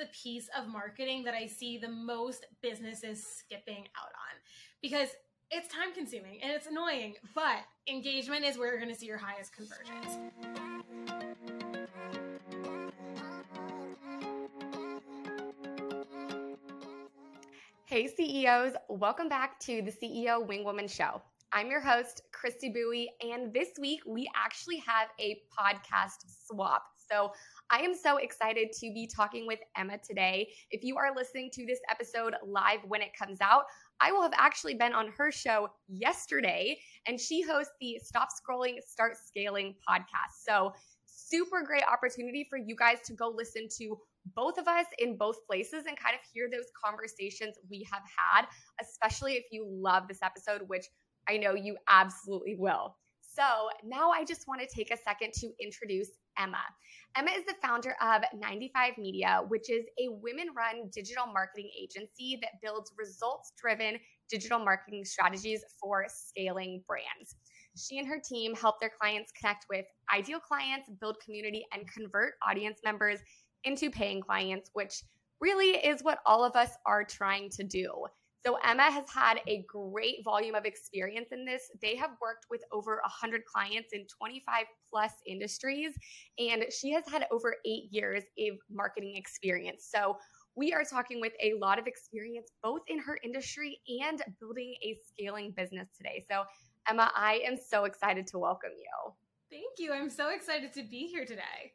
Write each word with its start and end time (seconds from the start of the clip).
the 0.00 0.06
piece 0.06 0.48
of 0.58 0.66
marketing 0.66 1.22
that 1.24 1.34
I 1.34 1.44
see 1.44 1.76
the 1.76 1.90
most 1.90 2.46
businesses 2.62 3.22
skipping 3.22 3.86
out 4.00 4.08
on 4.08 4.34
because 4.80 5.10
it's 5.50 5.68
time 5.68 5.92
consuming 5.92 6.40
and 6.42 6.50
it's 6.50 6.66
annoying, 6.66 7.16
but 7.34 7.58
engagement 7.86 8.46
is 8.46 8.56
where 8.56 8.68
you're 8.68 8.80
going 8.80 8.92
to 8.92 8.98
see 8.98 9.04
your 9.04 9.18
highest 9.18 9.52
conversions. 9.54 10.18
Hey, 17.84 18.06
CEOs, 18.06 18.72
welcome 18.88 19.28
back 19.28 19.60
to 19.60 19.82
the 19.82 19.92
CEO 19.92 20.48
Wingwoman 20.48 20.88
Show. 20.88 21.20
I'm 21.52 21.68
your 21.68 21.80
host, 21.80 22.22
Christy 22.32 22.70
Bowie, 22.70 23.10
and 23.20 23.52
this 23.52 23.68
week 23.78 24.00
we 24.06 24.30
actually 24.34 24.78
have 24.78 25.08
a 25.20 25.42
podcast 25.58 26.24
swap. 26.46 26.84
So 27.10 27.32
I 27.70 27.80
am 27.80 27.94
so 27.94 28.18
excited 28.18 28.72
to 28.72 28.92
be 28.92 29.08
talking 29.12 29.46
with 29.46 29.58
Emma 29.76 29.98
today. 29.98 30.48
If 30.70 30.84
you 30.84 30.96
are 30.96 31.14
listening 31.14 31.50
to 31.54 31.66
this 31.66 31.80
episode 31.90 32.34
live 32.46 32.80
when 32.86 33.02
it 33.02 33.10
comes 33.18 33.40
out, 33.40 33.64
I 34.00 34.12
will 34.12 34.22
have 34.22 34.34
actually 34.36 34.74
been 34.74 34.92
on 34.92 35.08
her 35.18 35.32
show 35.32 35.70
yesterday, 35.88 36.78
and 37.06 37.20
she 37.20 37.42
hosts 37.42 37.72
the 37.80 38.00
Stop 38.02 38.28
Scrolling, 38.30 38.76
Start 38.86 39.14
Scaling 39.16 39.74
podcast. 39.88 40.44
So, 40.46 40.72
super 41.06 41.62
great 41.62 41.82
opportunity 41.90 42.46
for 42.48 42.56
you 42.56 42.76
guys 42.76 42.98
to 43.06 43.12
go 43.12 43.28
listen 43.28 43.66
to 43.78 43.98
both 44.34 44.58
of 44.58 44.68
us 44.68 44.86
in 44.98 45.16
both 45.16 45.44
places 45.46 45.84
and 45.86 45.98
kind 45.98 46.14
of 46.14 46.20
hear 46.32 46.48
those 46.50 46.66
conversations 46.82 47.56
we 47.68 47.86
have 47.92 48.02
had, 48.16 48.46
especially 48.80 49.34
if 49.34 49.44
you 49.50 49.66
love 49.68 50.06
this 50.08 50.20
episode, 50.22 50.62
which 50.68 50.86
I 51.28 51.36
know 51.36 51.54
you 51.54 51.76
absolutely 51.88 52.56
will. 52.58 52.96
So 53.20 53.68
now 53.84 54.10
I 54.10 54.24
just 54.24 54.48
want 54.48 54.60
to 54.60 54.66
take 54.66 54.90
a 54.90 54.96
second 54.96 55.32
to 55.34 55.50
introduce 55.62 56.08
Emma. 56.38 56.62
Emma 57.16 57.30
is 57.32 57.44
the 57.44 57.54
founder 57.60 57.96
of 58.00 58.22
95 58.34 58.98
Media, 58.98 59.42
which 59.48 59.68
is 59.68 59.84
a 59.98 60.08
women 60.08 60.48
run 60.56 60.88
digital 60.92 61.26
marketing 61.26 61.70
agency 61.80 62.38
that 62.40 62.60
builds 62.62 62.92
results 62.96 63.52
driven 63.60 63.98
digital 64.30 64.58
marketing 64.58 65.04
strategies 65.04 65.64
for 65.80 66.06
scaling 66.08 66.82
brands. 66.86 67.36
She 67.76 67.98
and 67.98 68.06
her 68.08 68.20
team 68.20 68.54
help 68.54 68.80
their 68.80 68.92
clients 69.00 69.32
connect 69.32 69.66
with 69.68 69.86
ideal 70.12 70.40
clients, 70.40 70.88
build 71.00 71.16
community, 71.24 71.66
and 71.72 71.90
convert 71.92 72.34
audience 72.46 72.80
members 72.84 73.20
into 73.64 73.90
paying 73.90 74.20
clients, 74.20 74.70
which 74.72 75.02
really 75.40 75.76
is 75.76 76.02
what 76.02 76.18
all 76.26 76.44
of 76.44 76.56
us 76.56 76.70
are 76.86 77.04
trying 77.04 77.50
to 77.50 77.64
do. 77.64 78.06
So 78.44 78.56
Emma 78.64 78.90
has 78.90 79.04
had 79.10 79.40
a 79.46 79.64
great 79.68 80.24
volume 80.24 80.54
of 80.54 80.64
experience 80.64 81.28
in 81.30 81.44
this. 81.44 81.70
They 81.82 81.94
have 81.96 82.10
worked 82.22 82.46
with 82.50 82.62
over 82.72 83.00
100 83.02 83.44
clients 83.44 83.90
in 83.92 84.06
25 84.06 84.64
plus 84.88 85.12
industries, 85.26 85.92
and 86.38 86.64
she 86.70 86.90
has 86.92 87.04
had 87.06 87.26
over 87.30 87.56
eight 87.66 87.92
years 87.92 88.24
of 88.38 88.56
marketing 88.70 89.16
experience. 89.16 89.86
So 89.90 90.16
we 90.56 90.72
are 90.72 90.84
talking 90.84 91.20
with 91.20 91.32
a 91.42 91.52
lot 91.54 91.78
of 91.78 91.86
experience 91.86 92.50
both 92.62 92.80
in 92.88 92.98
her 92.98 93.18
industry 93.22 93.78
and 94.02 94.22
building 94.40 94.74
a 94.82 94.96
scaling 95.06 95.52
business 95.56 95.88
today. 95.96 96.24
So, 96.30 96.44
Emma, 96.88 97.10
I 97.14 97.42
am 97.46 97.56
so 97.56 97.84
excited 97.84 98.26
to 98.28 98.38
welcome 98.38 98.70
you. 98.76 99.12
Thank 99.50 99.78
you. 99.78 99.92
I'm 99.92 100.10
so 100.10 100.30
excited 100.30 100.72
to 100.74 100.82
be 100.82 101.06
here 101.06 101.24
today. 101.24 101.72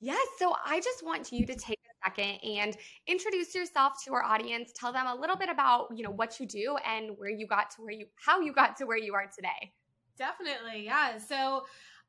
Yes. 0.00 0.26
So 0.38 0.54
I 0.64 0.80
just 0.80 1.04
want 1.04 1.32
you 1.32 1.46
to 1.46 1.54
take 1.54 1.77
second 2.04 2.38
and 2.42 2.76
introduce 3.06 3.54
yourself 3.54 3.94
to 4.04 4.12
our 4.12 4.22
audience. 4.22 4.72
Tell 4.74 4.92
them 4.92 5.06
a 5.06 5.14
little 5.14 5.36
bit 5.36 5.48
about, 5.48 5.88
you 5.94 6.02
know, 6.02 6.10
what 6.10 6.38
you 6.40 6.46
do 6.46 6.76
and 6.86 7.10
where 7.16 7.30
you 7.30 7.46
got 7.46 7.70
to 7.72 7.82
where 7.82 7.92
you 7.92 8.06
how 8.16 8.40
you 8.40 8.52
got 8.52 8.76
to 8.78 8.86
where 8.86 8.98
you 8.98 9.14
are 9.14 9.28
today. 9.34 9.72
Definitely. 10.16 10.84
Yeah. 10.84 11.18
So 11.18 11.64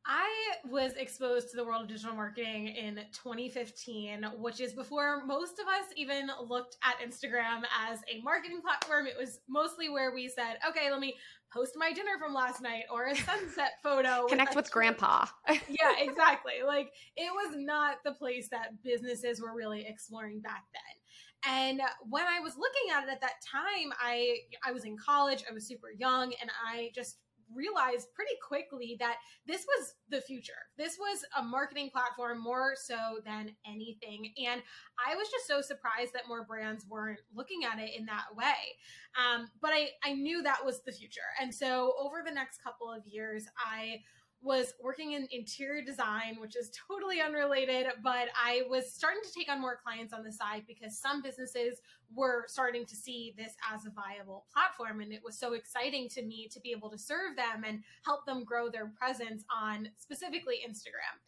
I 0.06 0.30
was 0.70 0.94
exposed 0.94 1.52
to 1.52 1.58
the 1.58 1.64
world 1.64 1.84
of 1.84 1.88
digital 1.88 2.16
marketing 2.16 2.68
in 2.68 2.96
2015, 3.14 4.24
which 4.38 4.60
is 4.60 4.74
before 4.74 5.26
most 5.26 5.60
of 5.60 5.68
us 5.68 5.86
even 5.96 6.30
looked 6.48 6.78
at 6.84 6.96
Instagram 7.06 7.62
as 7.90 8.00
a 8.12 8.22
marketing 8.24 8.62
platform. 8.62 9.08
It 9.08 9.16
was 9.20 9.40
mostly 9.48 9.90
where 9.90 10.14
we 10.14 10.28
said, 10.28 10.58
okay, 10.68 10.90
let 10.90 11.00
me 11.00 11.16
post 11.54 11.74
my 11.76 11.92
dinner 11.92 12.18
from 12.20 12.34
last 12.34 12.62
night 12.62 12.84
or 12.92 13.08
a 13.08 13.16
sunset 13.16 13.74
photo. 13.84 14.26
Connect 14.28 14.56
with, 14.56 14.66
with 14.66 14.72
grandpa. 14.72 15.26
yeah, 15.50 15.94
exactly. 16.00 16.54
Like 16.66 16.92
it 17.16 17.32
was 17.32 17.56
not 17.58 17.98
the 18.04 18.14
place 18.14 18.48
that 18.50 18.82
businesses 18.84 19.42
were 19.42 19.56
really 19.56 19.86
exploring 19.88 20.42
back 20.42 20.64
then. 20.74 21.54
And 21.54 21.82
when 22.10 22.26
I 22.26 22.40
was 22.40 22.58
looking 22.58 22.96
at 22.96 23.04
it 23.04 23.10
at 23.10 23.22
that 23.22 23.42
time, 23.50 23.94
I 24.00 24.38
I 24.66 24.72
was 24.72 24.84
in 24.84 24.98
college, 24.98 25.44
I 25.50 25.54
was 25.54 25.68
super 25.68 25.88
young, 25.98 26.34
and 26.42 26.52
I 26.68 26.92
just 26.94 27.18
realized 27.54 28.14
pretty 28.14 28.34
quickly 28.46 28.96
that 29.00 29.18
this 29.46 29.66
was 29.66 29.96
the 30.10 30.22
future. 30.22 30.54
This 30.78 30.98
was 31.00 31.24
a 31.38 31.44
marketing 31.44 31.90
platform 31.92 32.42
more 32.42 32.74
so 32.76 33.20
than 33.26 33.56
anything. 33.66 34.32
And 34.46 34.62
I 35.06 35.16
was 35.16 35.28
just 35.30 35.48
so 35.48 35.62
surprised 35.62 36.14
that 36.14 36.28
more 36.28 36.46
brands 36.46 36.86
weren't 36.88 37.20
looking 37.34 37.62
at 37.64 37.80
it 37.80 37.92
in 37.98 38.06
that 38.06 38.36
way. 38.36 38.76
Um, 39.18 39.48
but 39.62 39.72
I, 39.72 39.90
I 40.04 40.14
knew 40.14 40.44
that 40.44 40.64
was 40.66 40.82
the 40.82 40.92
future. 40.92 41.22
And 41.42 41.54
so 41.54 41.94
over 42.00 42.18
the 42.26 42.34
next 42.34 42.64
couple 42.64 42.92
of 42.92 43.06
years, 43.06 43.46
I 43.58 44.02
was 44.42 44.74
working 44.82 45.14
in 45.14 45.28
interior 45.32 45.84
design, 45.84 46.38
which 46.40 46.56
is 46.56 46.72
totally 46.88 47.22
unrelated, 47.22 47.88
but 48.04 48.30
I 48.36 48.64
was 48.70 48.92
starting 48.92 49.22
to 49.24 49.32
take 49.32 49.52
on 49.52 49.60
more 49.60 49.78
clients 49.84 50.14
on 50.14 50.24
the 50.24 50.32
side 50.32 50.64
because 50.68 50.98
some 50.98 51.22
businesses 51.22 51.82
were 52.16 52.46
starting 52.48 52.86
to 52.86 52.96
see 52.96 53.34
this 53.38 53.54
as 53.74 53.86
a 53.86 53.90
viable 53.90 54.46
platform. 54.54 55.02
And 55.02 55.12
it 55.12 55.22
was 55.24 55.38
so 55.38 55.54
exciting 55.54 56.08
to 56.10 56.22
me 56.22 56.48
to 56.52 56.60
be 56.62 56.72
able 56.72 56.90
to 56.90 56.98
serve 56.98 57.36
them 57.36 57.64
and 57.66 57.84
help 58.06 58.26
them 58.26 58.44
grow 58.46 58.70
their 58.70 58.88
presence 58.98 59.44
on 59.54 59.90
specifically 59.98 60.62
Instagram. 60.68 61.20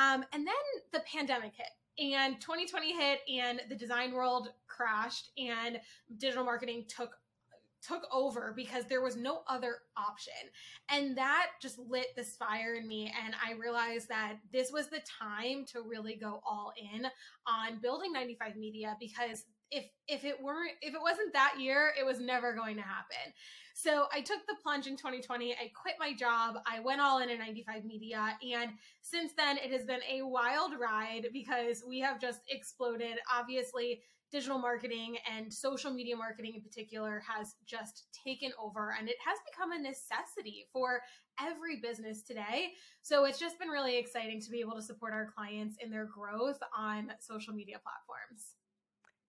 Um, 0.00 0.24
and 0.32 0.46
then 0.46 0.54
the 0.92 1.00
pandemic 1.00 1.52
hit 1.56 1.70
and 1.98 2.40
2020 2.40 2.94
hit 2.94 3.20
and 3.28 3.62
the 3.68 3.74
design 3.74 4.12
world 4.12 4.48
crashed 4.66 5.30
and 5.38 5.80
digital 6.18 6.44
marketing 6.44 6.84
took 6.88 7.16
took 7.82 8.02
over 8.12 8.52
because 8.56 8.84
there 8.86 9.02
was 9.02 9.16
no 9.16 9.40
other 9.48 9.76
option. 9.96 10.32
And 10.88 11.16
that 11.16 11.48
just 11.60 11.78
lit 11.78 12.08
this 12.16 12.36
fire 12.36 12.74
in 12.74 12.86
me. 12.86 13.12
And 13.24 13.34
I 13.44 13.52
realized 13.52 14.08
that 14.08 14.38
this 14.52 14.72
was 14.72 14.88
the 14.88 15.00
time 15.20 15.64
to 15.72 15.82
really 15.82 16.16
go 16.16 16.40
all 16.46 16.72
in 16.76 17.06
on 17.46 17.80
building 17.80 18.12
95 18.12 18.56
Media 18.56 18.96
because 19.00 19.44
if 19.70 19.84
if 20.06 20.24
it 20.24 20.40
weren't 20.40 20.72
if 20.80 20.94
it 20.94 21.00
wasn't 21.00 21.32
that 21.32 21.54
year 21.58 21.92
it 21.98 22.06
was 22.06 22.20
never 22.20 22.54
going 22.54 22.76
to 22.76 22.82
happen. 22.82 23.32
So 23.74 24.06
i 24.12 24.20
took 24.20 24.46
the 24.46 24.54
plunge 24.62 24.86
in 24.86 24.96
2020 24.96 25.52
i 25.54 25.70
quit 25.80 25.94
my 25.98 26.14
job. 26.14 26.56
I 26.66 26.80
went 26.80 27.00
all 27.00 27.18
in 27.18 27.30
at 27.30 27.38
95 27.38 27.84
media. 27.84 28.38
And 28.54 28.70
since 29.02 29.32
then 29.36 29.58
it 29.58 29.72
has 29.72 29.84
been 29.84 30.00
a 30.08 30.22
wild 30.22 30.72
ride 30.78 31.26
because 31.32 31.82
we 31.86 31.98
have 32.00 32.20
just 32.20 32.40
exploded. 32.48 33.18
Obviously 33.32 34.02
digital 34.30 34.58
marketing 34.58 35.16
and 35.30 35.52
social 35.52 35.90
media 35.90 36.16
marketing 36.16 36.54
in 36.54 36.62
particular 36.62 37.22
has 37.26 37.54
just 37.64 38.06
taken 38.26 38.50
over 38.62 38.94
and 38.98 39.08
it 39.08 39.16
has 39.24 39.38
become 39.50 39.72
a 39.72 39.78
necessity 39.78 40.66
for 40.72 41.00
every 41.40 41.80
business 41.80 42.22
today. 42.22 42.72
So 43.02 43.24
it's 43.24 43.38
just 43.38 43.58
been 43.58 43.68
really 43.68 43.96
exciting 43.96 44.40
to 44.40 44.50
be 44.50 44.60
able 44.60 44.74
to 44.74 44.82
support 44.82 45.12
our 45.12 45.30
clients 45.36 45.76
in 45.82 45.90
their 45.90 46.06
growth 46.06 46.58
on 46.76 47.12
social 47.20 47.54
media 47.54 47.76
platforms. 47.82 48.54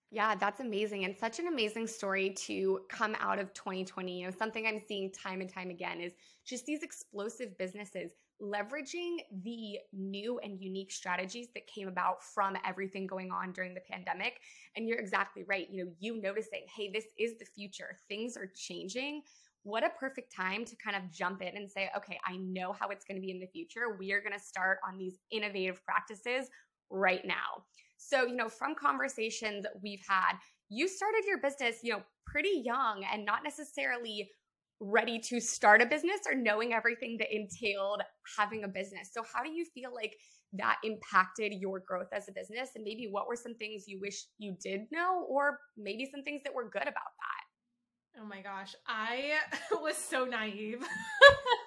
Yeah, 0.10 0.36
that's 0.36 0.62
amazing 0.62 1.04
and 1.04 1.18
such 1.18 1.40
an 1.40 1.48
amazing 1.48 1.86
story 1.86 2.30
to 2.30 2.80
come 2.90 3.16
out 3.20 3.40
of 3.40 3.54
2020. 3.54 4.20
You 4.20 4.26
know, 4.28 4.32
something 4.32 4.66
I'm 4.66 4.80
seeing 4.80 5.12
time 5.12 5.42
and 5.42 5.50
time 5.52 5.70
again 5.70 6.00
is 6.00 6.14
just 6.46 6.66
these 6.66 6.82
explosive 6.82 7.58
businesses 7.58 8.14
leveraging 8.42 9.18
the 9.44 9.80
new 9.94 10.40
and 10.40 10.62
unique 10.62 10.92
strategies 10.92 11.48
that 11.54 11.68
came 11.68 11.88
about 11.88 12.24
from 12.24 12.56
everything 12.66 13.08
going 13.08 13.32
on 13.32 13.52
during 13.52 13.74
the 13.74 13.82
pandemic. 13.90 14.40
And 14.76 14.88
you're 14.88 15.00
exactly 15.00 15.44
right. 15.48 15.68
You 15.70 15.86
know, 15.86 15.92
you 16.00 16.22
noticing, 16.22 16.62
hey, 16.76 16.92
this 16.94 17.06
is 17.18 17.38
the 17.38 17.46
future, 17.46 17.98
things 18.08 18.38
are 18.38 18.52
changing. 18.56 19.24
What 19.64 19.84
a 19.84 19.90
perfect 20.00 20.34
time 20.34 20.64
to 20.66 20.76
kind 20.78 20.96
of 20.96 21.12
jump 21.12 21.42
in 21.42 21.58
and 21.58 21.70
say, 21.70 21.90
okay, 21.98 22.18
I 22.26 22.38
know 22.38 22.72
how 22.72 22.90
it's 22.90 23.04
going 23.04 23.18
to 23.18 23.22
be 23.22 23.32
in 23.32 23.40
the 23.40 23.48
future. 23.48 23.98
We 24.00 24.14
are 24.14 24.22
going 24.22 24.38
to 24.38 24.40
start 24.40 24.80
on 24.88 24.98
these 24.98 25.20
innovative 25.30 25.84
practices 25.84 26.50
right 26.90 27.26
now. 27.26 27.66
So, 27.98 28.26
you 28.26 28.36
know, 28.36 28.48
from 28.48 28.76
conversations 28.76 29.66
we've 29.82 30.04
had, 30.08 30.34
you 30.70 30.88
started 30.88 31.24
your 31.28 31.40
business, 31.40 31.80
you 31.84 31.94
know, 31.94 32.02
pretty 32.26 32.62
young 32.64 33.04
and 33.12 33.26
not 33.26 33.44
necessarily 33.44 34.30
ready 34.80 35.20
to 35.20 35.40
start 35.40 35.82
a 35.82 35.86
business 35.86 36.20
or 36.28 36.36
knowing 36.36 36.74
everything 36.74 37.18
that 37.20 37.34
entailed 37.34 38.02
having 38.38 38.64
a 38.64 38.68
business. 38.68 39.10
So, 39.12 39.24
how 39.34 39.44
do 39.44 39.52
you 39.52 39.66
feel 39.74 39.94
like 39.94 40.16
that 40.54 40.78
impacted 40.84 41.54
your 41.54 41.82
growth 41.88 42.10
as 42.14 42.28
a 42.30 42.32
business? 42.32 42.70
And 42.76 42.84
maybe 42.84 43.08
what 43.10 43.28
were 43.28 43.36
some 43.36 43.56
things 43.56 43.86
you 43.88 44.00
wish 44.00 44.26
you 44.38 44.56
did 44.62 44.82
know, 44.92 45.26
or 45.30 45.60
maybe 45.78 46.10
some 46.12 46.24
things 46.24 46.42
that 46.44 46.54
were 46.54 46.70
good 46.70 46.84
about 46.84 46.94
that? 46.94 48.22
Oh 48.22 48.26
my 48.26 48.42
gosh, 48.42 48.76
I 48.88 49.34
was 49.72 49.98
so 49.98 50.26
naive. 50.26 50.84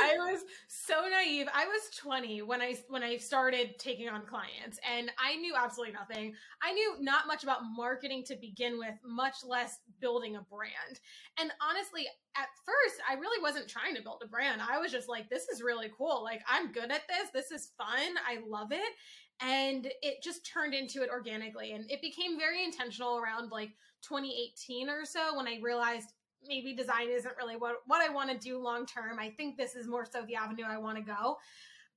I 0.00 0.14
was 0.18 0.44
so 0.68 1.06
naive. 1.10 1.46
I 1.54 1.66
was 1.66 1.90
20 1.96 2.42
when 2.42 2.60
I 2.60 2.76
when 2.88 3.02
I 3.02 3.16
started 3.16 3.78
taking 3.78 4.08
on 4.08 4.24
clients 4.26 4.78
and 4.88 5.10
I 5.18 5.36
knew 5.36 5.54
absolutely 5.56 5.94
nothing. 5.94 6.34
I 6.62 6.72
knew 6.72 6.96
not 7.00 7.26
much 7.26 7.42
about 7.42 7.60
marketing 7.76 8.24
to 8.24 8.36
begin 8.36 8.78
with, 8.78 8.94
much 9.04 9.36
less 9.46 9.80
building 10.00 10.36
a 10.36 10.42
brand. 10.42 11.00
And 11.38 11.50
honestly, 11.60 12.06
at 12.36 12.48
first, 12.64 13.00
I 13.08 13.14
really 13.14 13.42
wasn't 13.42 13.68
trying 13.68 13.94
to 13.96 14.02
build 14.02 14.22
a 14.24 14.28
brand. 14.28 14.60
I 14.62 14.78
was 14.78 14.92
just 14.92 15.08
like 15.08 15.28
this 15.28 15.48
is 15.48 15.62
really 15.62 15.90
cool. 15.96 16.22
Like 16.22 16.42
I'm 16.48 16.72
good 16.72 16.90
at 16.90 17.08
this. 17.08 17.30
This 17.32 17.50
is 17.50 17.72
fun. 17.76 18.16
I 18.26 18.38
love 18.46 18.72
it. 18.72 18.92
And 19.40 19.86
it 20.02 20.22
just 20.22 20.44
turned 20.44 20.74
into 20.74 21.02
it 21.02 21.10
organically. 21.10 21.72
And 21.72 21.88
it 21.90 22.02
became 22.02 22.38
very 22.38 22.64
intentional 22.64 23.18
around 23.18 23.50
like 23.50 23.70
2018 24.02 24.88
or 24.88 25.04
so 25.04 25.36
when 25.36 25.46
I 25.46 25.58
realized 25.62 26.12
maybe 26.46 26.74
design 26.74 27.08
isn't 27.10 27.36
really 27.36 27.56
what, 27.56 27.76
what 27.86 28.02
I 28.02 28.12
want 28.12 28.30
to 28.30 28.38
do 28.38 28.58
long 28.58 28.86
term. 28.86 29.18
I 29.18 29.30
think 29.30 29.56
this 29.56 29.74
is 29.74 29.86
more 29.86 30.04
so 30.04 30.22
the 30.22 30.36
avenue 30.36 30.64
I 30.68 30.78
want 30.78 30.96
to 30.98 31.02
go. 31.02 31.36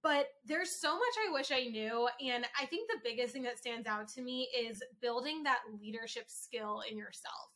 But 0.03 0.27
there's 0.45 0.79
so 0.81 0.93
much 0.93 1.13
I 1.27 1.31
wish 1.31 1.51
I 1.51 1.65
knew. 1.65 2.09
And 2.25 2.45
I 2.59 2.65
think 2.65 2.89
the 2.89 2.99
biggest 3.03 3.33
thing 3.33 3.43
that 3.43 3.59
stands 3.59 3.87
out 3.87 4.07
to 4.09 4.21
me 4.21 4.49
is 4.57 4.81
building 4.99 5.43
that 5.43 5.59
leadership 5.79 6.25
skill 6.27 6.81
in 6.89 6.97
yourself, 6.97 7.51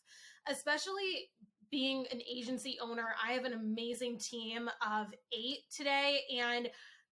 especially 0.47 1.29
being 1.71 2.05
an 2.11 2.21
agency 2.31 2.77
owner. 2.79 3.15
I 3.23 3.31
have 3.33 3.45
an 3.45 3.53
amazing 3.53 4.19
team 4.19 4.69
of 4.85 5.07
eight 5.33 5.61
today. 5.75 6.19
And 6.39 6.69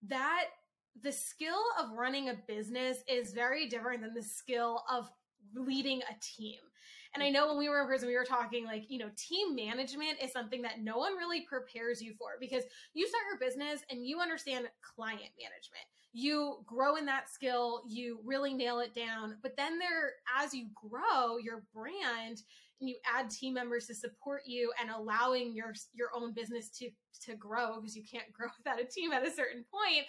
that 0.08 0.46
the 1.02 1.12
skill 1.12 1.64
of 1.80 1.98
running 1.98 2.30
a 2.30 2.36
business 2.48 3.00
is 3.08 3.34
very 3.34 3.68
different 3.68 4.02
than 4.02 4.14
the 4.14 4.22
skill 4.22 4.84
of 4.92 5.10
leading 5.56 6.02
a 6.02 6.16
team. 6.22 6.60
And 7.14 7.24
I 7.24 7.30
know 7.30 7.48
when 7.48 7.58
we 7.58 7.70
were 7.70 7.82
in 7.82 7.88
prison, 7.88 8.08
we 8.08 8.16
were 8.16 8.26
talking 8.26 8.66
like, 8.66 8.86
you 8.90 8.98
know, 8.98 9.10
team 9.16 9.56
management 9.56 10.22
is 10.22 10.32
something 10.32 10.62
that 10.64 10.82
no 10.82 10.98
one 10.98 11.16
really 11.16 11.42
prepares 11.42 12.02
you 12.02 12.14
for 12.18 12.32
because 12.40 12.64
you 12.94 13.08
start 13.08 13.24
your 13.30 13.40
business 13.40 13.82
and 13.90 14.06
you 14.06 14.20
understand 14.20 14.68
client 14.82 15.32
management. 15.40 15.86
You 16.12 16.64
grow 16.66 16.96
in 16.96 17.06
that 17.06 17.30
skill, 17.30 17.84
you 17.88 18.20
really 18.24 18.54
nail 18.54 18.80
it 18.80 18.96
down. 18.96 19.38
But 19.42 19.56
then 19.58 19.80
there, 19.80 20.14
as 20.40 20.54
you 20.54 20.68
grow 20.74 21.38
your 21.38 21.64
brand 21.74 22.42
and 22.80 22.90
you 22.90 22.96
add 23.12 23.30
team 23.30 23.54
members 23.54 23.88
to 23.88 23.96
support 23.96 24.42
you 24.46 24.72
and 24.80 24.90
allowing 24.90 25.56
your 25.56 25.74
your 25.94 26.10
own 26.16 26.34
business 26.34 26.70
to 26.80 26.90
to 27.26 27.36
grow 27.36 27.80
because 27.80 27.96
you 27.96 28.04
can't 28.04 28.32
grow 28.34 28.48
without 28.58 28.82
a 28.82 28.86
team 28.86 29.12
at 29.12 29.26
a 29.26 29.32
certain 29.32 29.64
point 29.72 30.06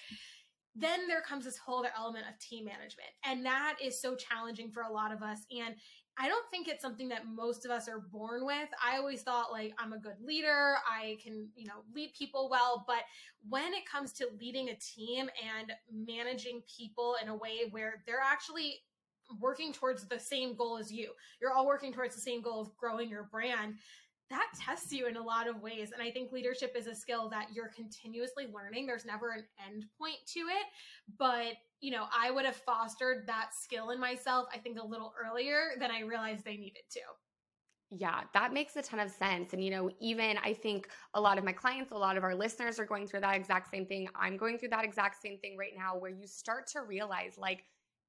then 0.74 1.06
there 1.06 1.20
comes 1.20 1.44
this 1.44 1.58
whole 1.58 1.78
other 1.78 1.92
element 1.96 2.24
of 2.28 2.38
team 2.38 2.64
management. 2.64 3.10
And 3.24 3.44
that 3.46 3.76
is 3.82 4.00
so 4.00 4.16
challenging 4.16 4.70
for 4.70 4.82
a 4.82 4.92
lot 4.92 5.12
of 5.12 5.22
us. 5.22 5.40
And 5.56 5.76
I 6.18 6.28
don't 6.28 6.48
think 6.50 6.68
it's 6.68 6.82
something 6.82 7.08
that 7.08 7.26
most 7.26 7.64
of 7.64 7.70
us 7.70 7.88
are 7.88 7.98
born 7.98 8.46
with. 8.46 8.68
I 8.82 8.96
always 8.98 9.22
thought 9.22 9.50
like 9.50 9.74
I'm 9.78 9.92
a 9.92 9.98
good 9.98 10.20
leader, 10.24 10.76
I 10.88 11.16
can, 11.22 11.48
you 11.56 11.66
know, 11.66 11.82
lead 11.94 12.12
people 12.16 12.48
well, 12.50 12.84
but 12.86 13.02
when 13.48 13.74
it 13.74 13.88
comes 13.90 14.12
to 14.14 14.28
leading 14.40 14.68
a 14.68 14.76
team 14.76 15.28
and 15.58 15.72
managing 15.92 16.62
people 16.76 17.16
in 17.20 17.28
a 17.28 17.34
way 17.34 17.68
where 17.70 18.02
they're 18.06 18.22
actually 18.24 18.82
working 19.40 19.72
towards 19.72 20.06
the 20.06 20.20
same 20.20 20.54
goal 20.54 20.78
as 20.78 20.92
you, 20.92 21.10
you're 21.40 21.52
all 21.52 21.66
working 21.66 21.92
towards 21.92 22.14
the 22.14 22.20
same 22.20 22.42
goal 22.42 22.60
of 22.60 22.76
growing 22.76 23.08
your 23.08 23.24
brand, 23.24 23.74
that 24.30 24.46
tests 24.58 24.92
you 24.92 25.06
in 25.06 25.16
a 25.16 25.22
lot 25.22 25.48
of 25.48 25.60
ways. 25.60 25.90
And 25.92 26.02
I 26.02 26.10
think 26.10 26.32
leadership 26.32 26.74
is 26.76 26.86
a 26.86 26.94
skill 26.94 27.28
that 27.30 27.48
you're 27.52 27.68
continuously 27.68 28.46
learning. 28.52 28.86
There's 28.86 29.04
never 29.04 29.32
an 29.32 29.44
end 29.66 29.84
point 29.98 30.16
to 30.28 30.40
it. 30.40 30.66
But, 31.18 31.54
you 31.80 31.90
know, 31.90 32.06
I 32.16 32.30
would 32.30 32.46
have 32.46 32.56
fostered 32.56 33.26
that 33.26 33.50
skill 33.52 33.90
in 33.90 34.00
myself, 34.00 34.46
I 34.52 34.58
think, 34.58 34.78
a 34.78 34.86
little 34.86 35.12
earlier 35.22 35.72
than 35.78 35.90
I 35.90 36.00
realized 36.00 36.44
they 36.44 36.56
needed 36.56 36.82
to. 36.92 37.00
Yeah, 37.90 38.22
that 38.32 38.52
makes 38.52 38.74
a 38.76 38.82
ton 38.82 38.98
of 38.98 39.10
sense. 39.10 39.52
And, 39.52 39.62
you 39.62 39.70
know, 39.70 39.90
even 40.00 40.36
I 40.42 40.54
think 40.54 40.88
a 41.12 41.20
lot 41.20 41.38
of 41.38 41.44
my 41.44 41.52
clients, 41.52 41.92
a 41.92 41.96
lot 41.96 42.16
of 42.16 42.24
our 42.24 42.34
listeners 42.34 42.80
are 42.80 42.86
going 42.86 43.06
through 43.06 43.20
that 43.20 43.36
exact 43.36 43.70
same 43.70 43.86
thing. 43.86 44.08
I'm 44.16 44.36
going 44.36 44.58
through 44.58 44.70
that 44.70 44.84
exact 44.84 45.20
same 45.20 45.38
thing 45.38 45.56
right 45.56 45.74
now 45.76 45.96
where 45.96 46.10
you 46.10 46.26
start 46.26 46.66
to 46.68 46.80
realize, 46.80 47.34
like, 47.36 47.64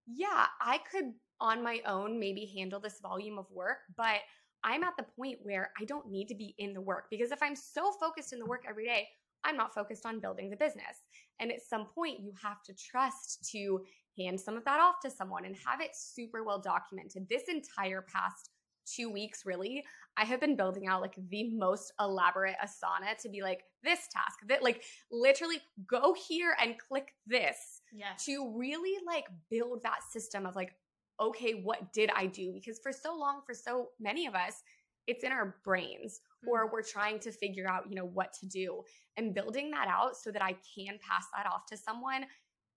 yeah, 0.07 0.45
I 0.61 0.79
could 0.89 1.11
on 1.41 1.61
my 1.61 1.81
own 1.85 2.19
maybe 2.19 2.51
handle 2.57 2.79
this 2.79 2.99
volume 3.01 3.37
of 3.37 3.45
work, 3.51 3.79
but 3.97 4.21
I'm 4.65 4.83
at 4.83 4.97
the 4.97 5.05
point 5.17 5.37
where 5.43 5.71
I 5.79 5.85
don't 5.85 6.09
need 6.11 6.27
to 6.27 6.35
be 6.35 6.55
in 6.57 6.73
the 6.73 6.81
work 6.81 7.05
because 7.09 7.31
if 7.31 7.41
I'm 7.41 7.55
so 7.55 7.91
focused 7.99 8.33
in 8.33 8.39
the 8.39 8.45
work 8.45 8.63
every 8.67 8.85
day, 8.85 9.07
I'm 9.45 9.55
not 9.55 9.75
focused 9.75 10.05
on 10.05 10.19
building 10.19 10.49
the 10.49 10.57
business. 10.57 11.03
And 11.39 11.51
at 11.51 11.61
some 11.61 11.85
point, 11.85 12.19
you 12.19 12.33
have 12.41 12.63
to 12.63 12.73
trust 12.73 13.47
to 13.51 13.81
hand 14.17 14.41
some 14.41 14.57
of 14.57 14.65
that 14.65 14.79
off 14.79 14.95
to 15.03 15.11
someone 15.11 15.45
and 15.45 15.55
have 15.65 15.81
it 15.81 15.91
super 15.95 16.43
well 16.43 16.59
documented. 16.59 17.29
This 17.29 17.43
entire 17.47 18.01
past 18.01 18.49
two 18.87 19.11
weeks, 19.11 19.45
really, 19.45 19.83
I 20.17 20.25
have 20.25 20.39
been 20.39 20.55
building 20.55 20.87
out 20.87 21.01
like 21.01 21.15
the 21.29 21.55
most 21.55 21.93
elaborate 21.99 22.55
Asana 22.63 23.17
to 23.21 23.29
be 23.29 23.43
like 23.43 23.61
this 23.83 24.07
task, 24.11 24.39
that 24.47 24.63
like 24.63 24.83
literally 25.11 25.57
go 25.87 26.15
here 26.27 26.55
and 26.59 26.75
click 26.79 27.09
this. 27.27 27.81
Yes. 27.93 28.25
To 28.25 28.51
really 28.57 28.97
like 29.05 29.25
build 29.51 29.83
that 29.83 29.99
system 30.09 30.47
of 30.47 30.55
like, 30.55 30.73
okay, 31.19 31.53
what 31.53 31.93
did 31.93 32.09
I 32.15 32.25
do? 32.27 32.51
Because 32.53 32.79
for 32.79 32.91
so 32.91 33.15
long, 33.15 33.41
for 33.45 33.53
so 33.53 33.89
many 33.99 34.25
of 34.27 34.35
us, 34.35 34.61
it's 35.07 35.23
in 35.23 35.31
our 35.31 35.55
brains 35.63 36.19
mm-hmm. 36.43 36.49
or 36.49 36.71
we're 36.71 36.81
trying 36.81 37.19
to 37.19 37.31
figure 37.31 37.67
out, 37.67 37.83
you 37.89 37.95
know, 37.95 38.05
what 38.05 38.33
to 38.33 38.45
do 38.47 38.81
and 39.17 39.33
building 39.33 39.71
that 39.71 39.87
out 39.87 40.17
so 40.17 40.31
that 40.31 40.41
I 40.41 40.55
can 40.75 40.99
pass 41.07 41.25
that 41.35 41.45
off 41.51 41.65
to 41.67 41.77
someone 41.77 42.25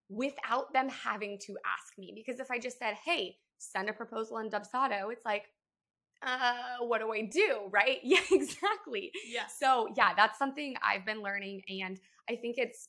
without 0.08 0.73
them 0.73 0.88
having 0.88 1.38
to 1.46 1.56
ask 1.67 1.99
me. 1.99 2.12
Because 2.14 2.40
if 2.40 2.50
I 2.50 2.58
just 2.58 2.79
said, 2.79 2.94
hey, 3.05 3.37
send 3.58 3.88
a 3.88 3.93
proposal 3.93 4.38
in 4.38 4.50
Dubsado, 4.50 5.12
it's 5.12 5.25
like, 5.25 5.44
uh, 6.23 6.79
what 6.81 7.00
do 7.00 7.12
I 7.12 7.23
do? 7.23 7.69
Right? 7.70 7.99
Yeah, 8.02 8.20
exactly. 8.31 9.12
Yeah. 9.26 9.46
So, 9.46 9.88
yeah, 9.96 10.14
that's 10.14 10.38
something 10.38 10.75
I've 10.82 11.05
been 11.05 11.23
learning. 11.23 11.62
And 11.82 11.99
I 12.29 12.37
think 12.37 12.56
it's, 12.58 12.88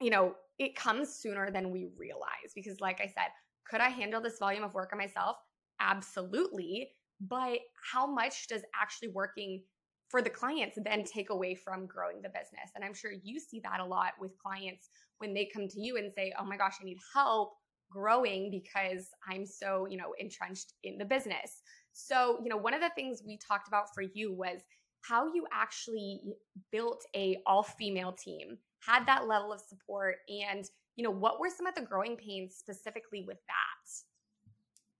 you 0.00 0.10
know, 0.10 0.34
it 0.58 0.76
comes 0.76 1.14
sooner 1.14 1.50
than 1.50 1.70
we 1.70 1.88
realize 1.96 2.52
because, 2.54 2.80
like 2.80 3.00
I 3.00 3.06
said, 3.06 3.30
could 3.68 3.80
I 3.80 3.88
handle 3.88 4.20
this 4.20 4.38
volume 4.38 4.64
of 4.64 4.74
work 4.74 4.90
on 4.92 4.98
myself? 4.98 5.36
Absolutely. 5.80 6.90
But 7.20 7.60
how 7.92 8.06
much 8.06 8.48
does 8.48 8.62
actually 8.80 9.08
working 9.08 9.62
for 10.08 10.22
the 10.22 10.30
clients 10.30 10.78
then 10.84 11.04
take 11.04 11.30
away 11.30 11.54
from 11.54 11.86
growing 11.86 12.22
the 12.22 12.28
business? 12.28 12.70
And 12.74 12.84
I'm 12.84 12.94
sure 12.94 13.12
you 13.22 13.38
see 13.38 13.60
that 13.60 13.80
a 13.80 13.84
lot 13.84 14.12
with 14.20 14.38
clients 14.38 14.88
when 15.18 15.34
they 15.34 15.48
come 15.52 15.68
to 15.68 15.80
you 15.80 15.96
and 15.96 16.12
say, 16.12 16.32
"Oh 16.38 16.44
my 16.44 16.56
gosh, 16.56 16.76
I 16.80 16.84
need 16.84 16.98
help 17.14 17.54
growing 17.90 18.50
because 18.50 19.10
I'm 19.28 19.44
so, 19.46 19.86
you 19.86 19.96
know, 19.96 20.14
entrenched 20.18 20.74
in 20.82 20.98
the 20.98 21.04
business." 21.04 21.62
So, 21.92 22.38
you 22.42 22.48
know, 22.48 22.56
one 22.56 22.74
of 22.74 22.80
the 22.80 22.90
things 22.90 23.22
we 23.26 23.36
talked 23.38 23.68
about 23.68 23.92
for 23.94 24.02
you 24.02 24.32
was 24.32 24.62
how 25.02 25.26
you 25.32 25.46
actually 25.52 26.22
built 26.70 27.04
a 27.16 27.42
all-female 27.46 28.12
team, 28.12 28.58
had 28.80 29.06
that 29.06 29.26
level 29.26 29.52
of 29.52 29.60
support 29.60 30.16
and 30.28 30.68
you 30.96 31.04
know, 31.04 31.10
what 31.10 31.40
were 31.40 31.48
some 31.48 31.66
of 31.66 31.74
the 31.74 31.80
growing 31.80 32.16
pains 32.16 32.54
specifically 32.56 33.24
with 33.26 33.38
that? 33.46 33.90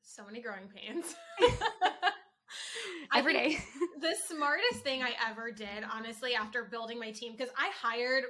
So 0.02 0.24
many 0.24 0.40
growing 0.40 0.68
pains. 0.74 1.14
Every 3.14 3.32
day. 3.34 3.58
the 4.00 4.14
smartest 4.26 4.82
thing 4.82 5.02
I 5.02 5.12
ever 5.28 5.50
did, 5.52 5.84
honestly, 5.92 6.34
after 6.34 6.64
building 6.64 6.98
my 6.98 7.10
team, 7.10 7.32
because 7.36 7.52
I 7.56 7.70
hired 7.78 8.24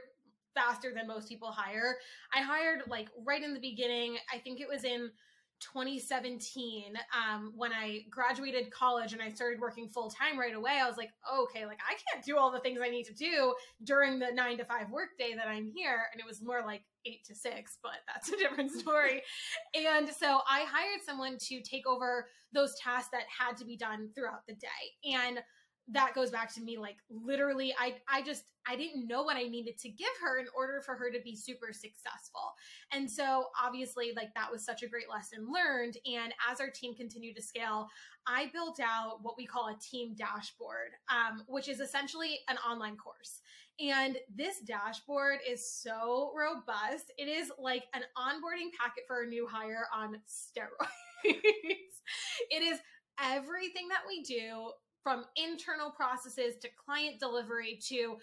faster 0.55 0.93
than 0.95 1.07
most 1.07 1.29
people 1.29 1.53
hire. 1.53 1.97
I 2.35 2.43
hired 2.43 2.83
like 2.89 3.09
right 3.25 3.43
in 3.43 3.55
the 3.55 3.61
beginning. 3.61 4.19
I 4.33 4.39
think 4.39 4.61
it 4.61 4.69
was 4.69 4.85
in 4.85 5.11
2017 5.61 6.95
um, 7.15 7.53
when 7.57 7.73
I 7.73 8.05
graduated 8.11 8.71
college 8.71 9.13
and 9.13 9.23
I 9.23 9.31
started 9.31 9.61
working 9.61 9.89
full 9.89 10.11
time 10.11 10.39
right 10.39 10.55
away. 10.55 10.81
I 10.83 10.89
was 10.89 10.97
like, 10.97 11.11
okay, 11.33 11.67
like 11.67 11.79
I 11.89 11.95
can't 12.11 12.25
do 12.25 12.37
all 12.37 12.51
the 12.51 12.61
things 12.61 12.81
I 12.83 12.89
need 12.89 13.05
to 13.05 13.15
do 13.15 13.55
during 13.85 14.19
the 14.19 14.31
nine 14.33 14.59
to 14.59 14.65
five 14.65 14.91
workday 14.91 15.35
that 15.37 15.47
I'm 15.47 15.71
here. 15.75 16.07
And 16.13 16.21
it 16.21 16.27
was 16.27 16.43
more 16.43 16.63
like 16.65 16.83
eight 17.07 17.25
to 17.25 17.35
six, 17.35 17.79
but 17.83 17.99
that's 18.07 18.31
a 18.31 18.37
different 18.37 18.71
story. 18.81 19.23
and 19.75 20.09
so 20.09 20.41
I 20.49 20.65
hired 20.69 21.03
someone 21.05 21.39
to 21.39 21.61
take 21.61 21.87
over 21.87 22.27
those 22.53 22.75
tasks 22.79 23.11
that 23.13 23.25
had 23.29 23.57
to 23.59 23.65
be 23.65 23.77
done 23.77 24.11
throughout 24.15 24.47
the 24.47 24.55
day. 24.55 25.15
And 25.17 25.41
that 25.89 26.15
goes 26.15 26.31
back 26.31 26.53
to 26.55 26.61
me 26.61 26.79
like 26.79 26.97
literally 27.11 27.75
i 27.79 27.95
i 28.09 28.23
just 28.23 28.45
i 28.69 28.77
didn't 28.77 29.09
know 29.09 29.23
what 29.23 29.37
i 29.37 29.43
needed 29.43 29.77
to 29.79 29.89
give 29.89 30.09
her 30.23 30.39
in 30.39 30.47
order 30.57 30.81
for 30.85 30.95
her 30.95 31.11
to 31.11 31.19
be 31.25 31.35
super 31.35 31.73
successful. 31.73 32.55
And 32.93 33.11
so 33.11 33.47
obviously 33.61 34.13
like 34.15 34.33
that 34.35 34.51
was 34.51 34.65
such 34.65 34.83
a 34.83 34.89
great 34.89 35.11
lesson 35.11 35.49
learned. 35.53 35.97
And 36.07 36.33
as 36.51 36.61
our 36.61 36.71
team 36.71 36.95
continued 36.95 37.37
to 37.37 37.43
scale 37.43 37.89
i 38.27 38.51
built 38.53 38.81
out 38.81 39.19
what 39.23 39.37
we 39.37 39.47
call 39.47 39.69
a 39.69 39.79
team 39.81 40.15
dashboard 40.15 40.91
um, 41.09 41.43
which 41.47 41.69
is 41.69 41.81
essentially 41.81 42.39
an 42.49 42.57
online 42.59 42.97
course. 42.97 43.41
And 43.81 44.19
this 44.35 44.61
dashboard 44.61 45.39
is 45.49 45.73
so 45.73 46.33
robust. 46.37 47.13
It 47.17 47.29
is 47.29 47.51
like 47.59 47.85
an 47.95 48.03
onboarding 48.17 48.69
packet 48.79 49.05
for 49.07 49.23
a 49.23 49.27
new 49.27 49.47
hire 49.47 49.87
on 49.95 50.21
steroids. 50.29 50.89
It 52.51 52.63
is 52.63 52.81
everything 53.23 53.89
that 53.89 54.03
we 54.09 54.23
do 54.23 54.73
from 55.03 55.25
internal 55.37 55.91
processes 55.91 56.57
to 56.61 56.69
client 56.85 57.19
delivery 57.19 57.79
to 57.89 58.17